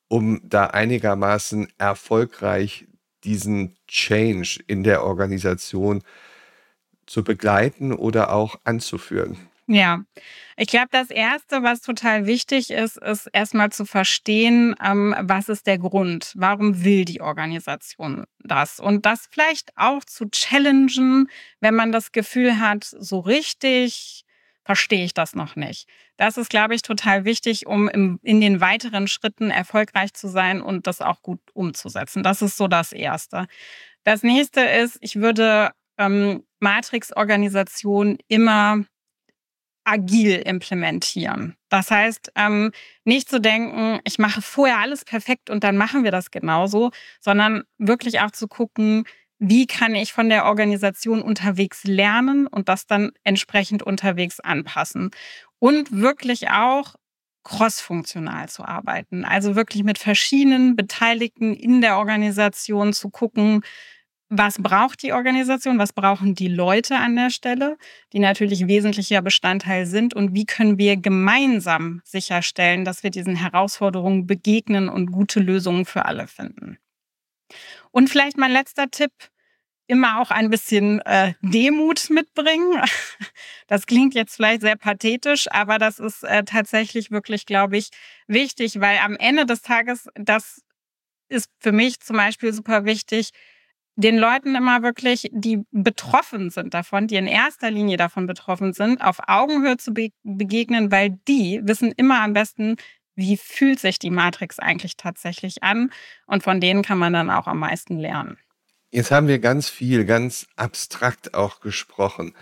um 0.08 0.40
da 0.44 0.68
einigermaßen 0.68 1.66
erfolgreich 1.76 2.86
diesen 3.24 3.74
Change 3.88 4.62
in 4.68 4.84
der 4.84 5.02
Organisation 5.02 6.02
zu 7.06 7.24
begleiten 7.24 7.92
oder 7.92 8.32
auch 8.32 8.60
anzuführen? 8.62 9.36
Ja, 9.68 10.04
ich 10.56 10.68
glaube, 10.68 10.88
das 10.92 11.10
Erste, 11.10 11.64
was 11.64 11.80
total 11.80 12.26
wichtig 12.26 12.70
ist, 12.70 12.98
ist 12.98 13.26
erstmal 13.32 13.72
zu 13.72 13.84
verstehen, 13.84 14.76
ähm, 14.82 15.14
was 15.22 15.48
ist 15.48 15.66
der 15.66 15.78
Grund? 15.78 16.32
Warum 16.36 16.84
will 16.84 17.04
die 17.04 17.20
Organisation 17.20 18.26
das? 18.38 18.78
Und 18.78 19.06
das 19.06 19.26
vielleicht 19.28 19.72
auch 19.76 20.04
zu 20.04 20.30
challengen, 20.30 21.28
wenn 21.60 21.74
man 21.74 21.90
das 21.90 22.12
Gefühl 22.12 22.60
hat, 22.60 22.84
so 22.84 23.18
richtig 23.18 24.24
verstehe 24.64 25.04
ich 25.04 25.14
das 25.14 25.34
noch 25.34 25.56
nicht. 25.56 25.88
Das 26.16 26.36
ist, 26.36 26.50
glaube 26.50 26.74
ich, 26.74 26.82
total 26.82 27.24
wichtig, 27.24 27.66
um 27.66 27.88
im, 27.88 28.20
in 28.22 28.40
den 28.40 28.60
weiteren 28.60 29.08
Schritten 29.08 29.50
erfolgreich 29.50 30.12
zu 30.12 30.28
sein 30.28 30.60
und 30.60 30.86
das 30.86 31.00
auch 31.00 31.22
gut 31.22 31.40
umzusetzen. 31.54 32.22
Das 32.22 32.42
ist 32.42 32.56
so 32.56 32.68
das 32.68 32.92
Erste. 32.92 33.46
Das 34.04 34.22
nächste 34.22 34.60
ist, 34.60 34.98
ich 35.00 35.16
würde 35.16 35.70
ähm, 35.98 36.44
Matrix-Organisation 36.60 38.18
immer 38.28 38.84
agil 39.86 40.42
implementieren. 40.44 41.56
Das 41.68 41.90
heißt, 41.90 42.32
ähm, 42.34 42.72
nicht 43.04 43.28
zu 43.28 43.40
denken, 43.40 44.00
ich 44.04 44.18
mache 44.18 44.42
vorher 44.42 44.78
alles 44.78 45.04
perfekt 45.04 45.48
und 45.48 45.64
dann 45.64 45.76
machen 45.76 46.04
wir 46.04 46.10
das 46.10 46.30
genauso, 46.30 46.90
sondern 47.20 47.62
wirklich 47.78 48.20
auch 48.20 48.32
zu 48.32 48.48
gucken, 48.48 49.04
wie 49.38 49.66
kann 49.66 49.94
ich 49.94 50.12
von 50.12 50.28
der 50.28 50.46
Organisation 50.46 51.22
unterwegs 51.22 51.84
lernen 51.84 52.46
und 52.46 52.68
das 52.68 52.86
dann 52.86 53.12
entsprechend 53.22 53.82
unterwegs 53.82 54.40
anpassen. 54.40 55.10
Und 55.58 55.92
wirklich 55.92 56.50
auch 56.50 56.96
crossfunktional 57.44 58.48
zu 58.48 58.64
arbeiten. 58.64 59.24
Also 59.24 59.54
wirklich 59.54 59.84
mit 59.84 59.98
verschiedenen 59.98 60.74
Beteiligten 60.74 61.54
in 61.54 61.80
der 61.80 61.98
Organisation 61.98 62.92
zu 62.92 63.08
gucken, 63.08 63.62
was 64.28 64.60
braucht 64.60 65.02
die 65.02 65.12
Organisation, 65.12 65.78
was 65.78 65.92
brauchen 65.92 66.34
die 66.34 66.48
Leute 66.48 66.96
an 66.96 67.14
der 67.14 67.30
Stelle, 67.30 67.76
die 68.12 68.18
natürlich 68.18 68.66
wesentlicher 68.66 69.22
Bestandteil 69.22 69.86
sind 69.86 70.14
und 70.14 70.34
wie 70.34 70.46
können 70.46 70.78
wir 70.78 70.96
gemeinsam 70.96 72.02
sicherstellen, 72.04 72.84
dass 72.84 73.02
wir 73.02 73.10
diesen 73.10 73.36
Herausforderungen 73.36 74.26
begegnen 74.26 74.88
und 74.88 75.12
gute 75.12 75.40
Lösungen 75.40 75.84
für 75.84 76.06
alle 76.06 76.26
finden. 76.26 76.78
Und 77.92 78.10
vielleicht 78.10 78.36
mein 78.36 78.50
letzter 78.50 78.90
Tipp, 78.90 79.12
immer 79.86 80.20
auch 80.20 80.30
ein 80.30 80.50
bisschen 80.50 81.00
äh, 81.02 81.34
Demut 81.42 82.10
mitbringen. 82.10 82.82
Das 83.68 83.86
klingt 83.86 84.14
jetzt 84.14 84.36
vielleicht 84.36 84.60
sehr 84.60 84.76
pathetisch, 84.76 85.50
aber 85.50 85.78
das 85.78 85.98
ist 85.98 86.22
äh, 86.22 86.44
tatsächlich 86.44 87.10
wirklich, 87.10 87.46
glaube 87.46 87.76
ich, 87.76 87.90
wichtig, 88.28 88.80
weil 88.80 88.98
am 88.98 89.16
Ende 89.16 89.44
des 89.44 89.62
Tages, 89.62 90.08
das 90.14 90.62
ist 91.28 91.50
für 91.58 91.72
mich 91.72 91.98
zum 91.98 92.16
Beispiel 92.16 92.52
super 92.52 92.84
wichtig, 92.84 93.30
den 93.96 94.18
Leuten 94.18 94.54
immer 94.54 94.82
wirklich, 94.82 95.30
die 95.32 95.64
betroffen 95.72 96.50
sind 96.50 96.74
davon, 96.74 97.06
die 97.06 97.16
in 97.16 97.26
erster 97.26 97.70
Linie 97.70 97.96
davon 97.96 98.26
betroffen 98.26 98.74
sind, 98.74 99.02
auf 99.02 99.18
Augenhöhe 99.26 99.78
zu 99.78 99.92
be 99.92 100.10
begegnen, 100.22 100.92
weil 100.92 101.18
die 101.26 101.60
wissen 101.64 101.92
immer 101.96 102.20
am 102.22 102.34
besten, 102.34 102.76
wie 103.14 103.38
fühlt 103.38 103.80
sich 103.80 103.98
die 103.98 104.10
Matrix 104.10 104.58
eigentlich 104.58 104.98
tatsächlich 104.98 105.62
an 105.62 105.90
und 106.26 106.42
von 106.42 106.60
denen 106.60 106.82
kann 106.82 106.98
man 106.98 107.14
dann 107.14 107.30
auch 107.30 107.46
am 107.46 107.58
meisten 107.58 107.98
lernen. 107.98 108.36
Jetzt 108.90 109.10
haben 109.10 109.28
wir 109.28 109.38
ganz 109.38 109.68
viel, 109.70 110.04
ganz 110.04 110.46
abstrakt 110.56 111.34
auch 111.34 111.60
gesprochen. 111.60 112.34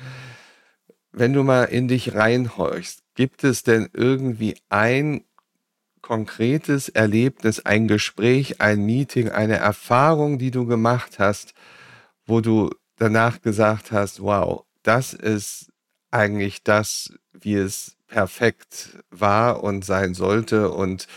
Wenn 1.13 1.33
du 1.33 1.45
mal 1.45 1.65
in 1.65 1.87
dich 1.87 2.15
reinhorchst, 2.15 3.03
gibt 3.15 3.45
es 3.45 3.63
denn 3.63 3.89
irgendwie 3.93 4.57
ein 4.69 5.25
konkretes 6.05 6.91
Erlebnis, 6.91 7.61
ein 7.61 7.89
Gespräch, 7.89 8.61
ein 8.61 8.85
Meeting, 8.85 9.31
eine 9.31 9.57
Erfahrung, 9.57 10.39
die 10.39 10.51
du 10.51 10.67
gemacht 10.67 11.19
hast, 11.19 11.55
wo 12.27 12.43
du 12.43 12.71
danach 12.99 13.41
gesagt 13.41 13.91
hast, 13.91 14.21
wow, 14.21 14.67
das 14.83 15.15
ist 15.15 15.73
eigentlich 16.11 16.63
das, 16.63 17.15
wie 17.33 17.55
es 17.55 17.97
perfekt 18.07 18.99
war 19.11 19.65
und 19.65 19.83
sein 19.87 20.13
sollte. 20.13 20.73
Und 20.73 21.09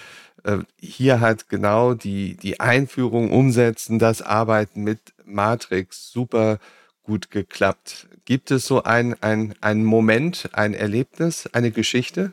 äh, 0.45 0.60
hier 0.80 1.19
hat 1.19 1.50
genau 1.50 1.93
die, 1.93 2.38
die 2.38 2.62
Einführung, 2.62 3.30
Umsetzen, 3.30 4.00
das 4.00 4.21
Arbeiten 4.21 4.86
mit 4.86 5.00
Matrix 5.26 6.13
super 6.13 6.60
gut 7.04 7.30
geklappt. 7.30 8.08
Gibt 8.23 8.52
es 8.52 8.65
so 8.65 8.84
ein, 8.84 9.21
ein, 9.21 9.54
ein 9.60 9.84
Moment, 9.84 10.50
ein 10.54 10.73
Erlebnis, 10.73 11.50
eine 11.52 11.71
Geschichte? 11.71 12.32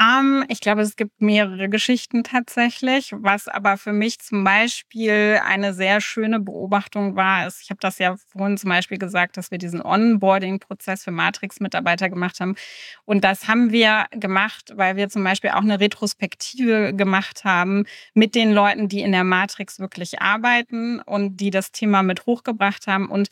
Um, 0.00 0.44
ich 0.48 0.58
glaube, 0.58 0.82
es 0.82 0.96
gibt 0.96 1.22
mehrere 1.22 1.68
Geschichten 1.68 2.24
tatsächlich. 2.24 3.12
Was 3.16 3.46
aber 3.46 3.76
für 3.76 3.92
mich 3.92 4.18
zum 4.18 4.42
Beispiel 4.42 5.40
eine 5.46 5.72
sehr 5.72 6.00
schöne 6.00 6.40
Beobachtung 6.40 7.14
war, 7.14 7.46
ist, 7.46 7.62
ich 7.62 7.70
habe 7.70 7.78
das 7.80 7.98
ja 8.00 8.16
vorhin 8.16 8.58
zum 8.58 8.70
Beispiel 8.70 8.98
gesagt, 8.98 9.36
dass 9.36 9.52
wir 9.52 9.58
diesen 9.58 9.80
Onboarding-Prozess 9.80 11.04
für 11.04 11.12
Matrix-Mitarbeiter 11.12 12.10
gemacht 12.10 12.40
haben. 12.40 12.56
Und 13.04 13.22
das 13.22 13.46
haben 13.46 13.70
wir 13.70 14.06
gemacht, 14.10 14.72
weil 14.74 14.96
wir 14.96 15.08
zum 15.08 15.22
Beispiel 15.22 15.50
auch 15.50 15.62
eine 15.62 15.78
Retrospektive 15.78 16.92
gemacht 16.92 17.44
haben 17.44 17.84
mit 18.14 18.34
den 18.34 18.52
Leuten, 18.52 18.88
die 18.88 19.00
in 19.00 19.12
der 19.12 19.24
Matrix 19.24 19.78
wirklich 19.78 20.20
arbeiten 20.20 20.98
und 21.02 21.36
die 21.36 21.50
das 21.50 21.70
Thema 21.70 22.02
mit 22.02 22.26
hochgebracht 22.26 22.88
haben. 22.88 23.08
Und 23.08 23.28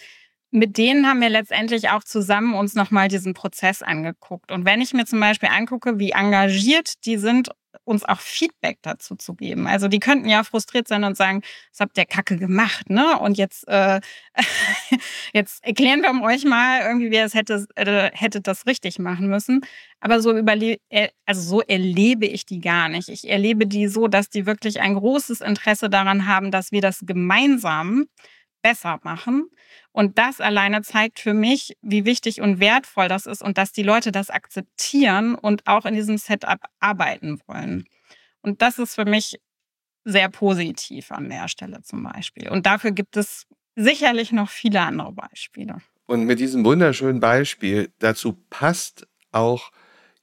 mit 0.52 0.76
denen 0.76 1.06
haben 1.08 1.20
wir 1.20 1.30
letztendlich 1.30 1.88
auch 1.88 2.04
zusammen 2.04 2.54
uns 2.54 2.74
nochmal 2.74 3.08
diesen 3.08 3.34
Prozess 3.34 3.82
angeguckt. 3.82 4.52
Und 4.52 4.66
wenn 4.66 4.82
ich 4.82 4.92
mir 4.92 5.06
zum 5.06 5.18
Beispiel 5.18 5.48
angucke, 5.48 5.98
wie 5.98 6.10
engagiert 6.10 7.04
die 7.06 7.16
sind, 7.16 7.48
uns 7.84 8.04
auch 8.04 8.20
Feedback 8.20 8.78
dazu 8.82 9.16
zu 9.16 9.34
geben. 9.34 9.66
Also 9.66 9.88
die 9.88 9.98
könnten 9.98 10.28
ja 10.28 10.44
frustriert 10.44 10.86
sein 10.88 11.04
und 11.04 11.16
sagen, 11.16 11.40
das 11.70 11.80
habt 11.80 11.96
ihr 11.96 12.04
Kacke 12.04 12.36
gemacht, 12.36 12.90
ne? 12.90 13.18
Und 13.18 13.38
jetzt, 13.38 13.66
äh, 13.66 14.00
jetzt 15.32 15.64
erklären 15.64 16.02
wir 16.02 16.22
euch 16.22 16.44
mal 16.44 16.82
irgendwie, 16.82 17.10
wie 17.10 17.16
ihr 17.16 17.24
es 17.24 17.34
hätte, 17.34 17.66
äh, 17.76 18.10
hättet 18.12 18.46
das 18.46 18.66
richtig 18.66 18.98
machen 18.98 19.28
müssen. 19.28 19.62
Aber 20.00 20.20
so 20.20 20.36
überle 20.36 20.78
äh, 20.90 21.08
also 21.24 21.40
so 21.40 21.60
erlebe 21.62 22.26
ich 22.26 22.44
die 22.44 22.60
gar 22.60 22.88
nicht. 22.90 23.08
Ich 23.08 23.28
erlebe 23.28 23.66
die 23.66 23.88
so, 23.88 24.06
dass 24.06 24.28
die 24.28 24.46
wirklich 24.46 24.80
ein 24.80 24.94
großes 24.94 25.40
Interesse 25.40 25.88
daran 25.88 26.26
haben, 26.26 26.50
dass 26.50 26.72
wir 26.72 26.82
das 26.82 27.00
gemeinsam 27.06 28.06
besser 28.62 29.00
machen. 29.02 29.48
Und 29.92 30.18
das 30.18 30.40
alleine 30.40 30.83
zeigt 30.83 31.20
für 31.20 31.35
mich, 31.35 31.76
wie 31.83 32.05
wichtig 32.05 32.40
und 32.40 32.61
wertvoll 32.61 33.09
das 33.09 33.26
ist 33.26 33.42
und 33.42 33.59
dass 33.59 33.72
die 33.72 33.83
Leute 33.83 34.11
das 34.11 34.31
akzeptieren 34.31 35.35
und 35.35 35.66
auch 35.66 35.85
in 35.85 35.94
diesem 35.94 36.16
Setup 36.16 36.61
arbeiten 36.81 37.40
wollen. 37.46 37.85
Und 38.40 38.62
das 38.62 38.78
ist 38.78 38.94
für 38.94 39.05
mich 39.05 39.38
sehr 40.05 40.28
positiv 40.28 41.12
an 41.12 41.28
der 41.28 41.48
Stelle 41.48 41.83
zum 41.83 42.02
Beispiel. 42.02 42.48
Und 42.48 42.66
dafür 42.66 42.90
gibt 42.90 43.16
es 43.16 43.46
sicherlich 43.76 44.33
noch 44.33 44.48
viele 44.48 44.81
andere 44.81 45.12
Beispiele. 45.12 45.76
Und 46.07 46.24
mit 46.24 46.40
diesem 46.40 46.64
wunderschönen 46.64 47.20
Beispiel 47.20 47.92
dazu 47.98 48.37
passt 48.50 49.07
auch 49.31 49.70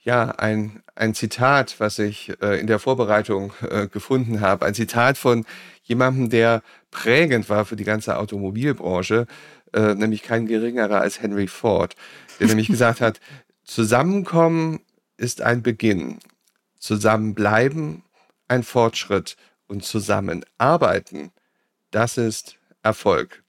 ja 0.02 0.32
ein, 0.32 0.82
ein 0.96 1.14
Zitat, 1.14 1.80
was 1.80 2.00
ich 2.00 2.34
äh, 2.42 2.60
in 2.60 2.68
der 2.68 2.80
Vorbereitung 2.80 3.54
äh, 3.70 3.88
gefunden 3.88 4.42
habe. 4.42 4.66
Ein 4.66 4.74
Zitat 4.74 5.18
von 5.18 5.46
jemandem, 5.84 6.30
der 6.30 6.62
prägend 6.92 7.50
war 7.50 7.66
für 7.66 7.76
die 7.76 7.84
ganze 7.84 8.18
Automobilbranche, 8.18 9.28
äh, 9.74 9.96
nämlich 9.96 10.24
kein 10.24 10.48
geringerer 10.48 11.02
als 11.02 11.22
Henry 11.22 11.48
Ford, 11.48 11.96
der 12.40 12.48
nämlich 12.48 12.68
gesagt 12.68 13.02
hat, 13.02 13.20
Zusammenkommen 13.64 14.80
ist 15.18 15.42
ein 15.42 15.62
Beginn, 15.62 16.18
Zusammenbleiben 16.80 18.04
ein 18.48 18.64
Fortschritt 18.64 19.38
und 19.68 19.86
Zusammenarbeiten, 19.86 21.32
das 21.92 22.18
ist 22.18 22.58
Erfolg. 22.82 23.44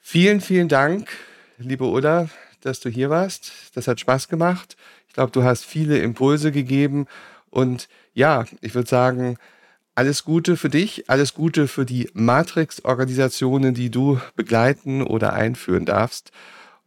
Vielen, 0.00 0.40
vielen 0.40 0.68
Dank, 0.68 1.10
liebe 1.58 1.84
Ulla, 1.84 2.28
dass 2.60 2.80
du 2.80 2.88
hier 2.88 3.10
warst. 3.10 3.52
Das 3.74 3.86
hat 3.86 4.00
Spaß 4.00 4.28
gemacht. 4.28 4.76
Ich 5.08 5.14
glaube, 5.14 5.32
du 5.32 5.44
hast 5.44 5.64
viele 5.64 5.98
Impulse 5.98 6.52
gegeben 6.52 7.06
und 7.50 7.88
ja, 8.14 8.44
ich 8.60 8.74
würde 8.74 8.88
sagen, 8.88 9.36
alles 9.96 10.24
Gute 10.24 10.56
für 10.56 10.68
dich, 10.68 11.10
alles 11.10 11.34
Gute 11.34 11.66
für 11.66 11.86
die 11.86 12.10
Matrix-Organisationen, 12.12 13.74
die 13.74 13.90
du 13.90 14.20
begleiten 14.36 15.02
oder 15.02 15.32
einführen 15.32 15.86
darfst. 15.86 16.30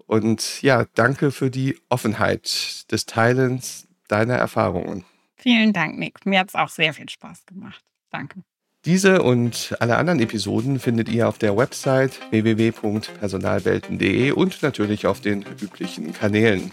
Und 0.05 0.61
ja, 0.61 0.85
danke 0.93 1.31
für 1.31 1.49
die 1.49 1.77
Offenheit 1.89 2.89
des 2.91 3.05
Teilens 3.05 3.87
deiner 4.07 4.35
Erfahrungen. 4.35 5.03
Vielen 5.37 5.73
Dank, 5.73 5.97
Nick. 5.97 6.25
Mir 6.25 6.39
hat 6.39 6.49
es 6.49 6.55
auch 6.55 6.69
sehr 6.69 6.93
viel 6.93 7.09
Spaß 7.09 7.45
gemacht. 7.47 7.81
Danke. 8.11 8.43
Diese 8.85 9.23
und 9.23 9.75
alle 9.79 9.97
anderen 9.97 10.19
Episoden 10.19 10.79
findet 10.79 11.09
ihr 11.09 11.27
auf 11.27 11.37
der 11.37 11.57
Website 11.57 12.19
www.personalwelten.de 12.31 14.31
und 14.31 14.61
natürlich 14.61 15.05
auf 15.05 15.19
den 15.19 15.43
üblichen 15.61 16.13
Kanälen. 16.13 16.71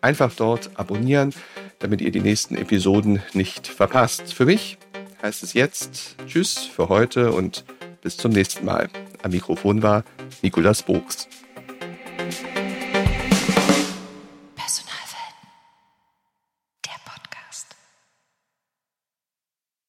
Einfach 0.00 0.34
dort 0.34 0.70
abonnieren, 0.78 1.34
damit 1.78 2.00
ihr 2.00 2.10
die 2.10 2.20
nächsten 2.20 2.56
Episoden 2.56 3.22
nicht 3.34 3.66
verpasst. 3.66 4.32
Für 4.32 4.46
mich 4.46 4.78
heißt 5.22 5.42
es 5.42 5.54
jetzt 5.54 6.16
Tschüss 6.26 6.58
für 6.58 6.88
heute 6.88 7.32
und 7.32 7.64
bis 8.02 8.16
zum 8.16 8.32
nächsten 8.32 8.64
Mal. 8.64 8.90
Am 9.22 9.30
Mikrofon 9.30 9.82
war 9.82 10.04
Nikolas 10.42 10.82
Bogs. 10.82 11.28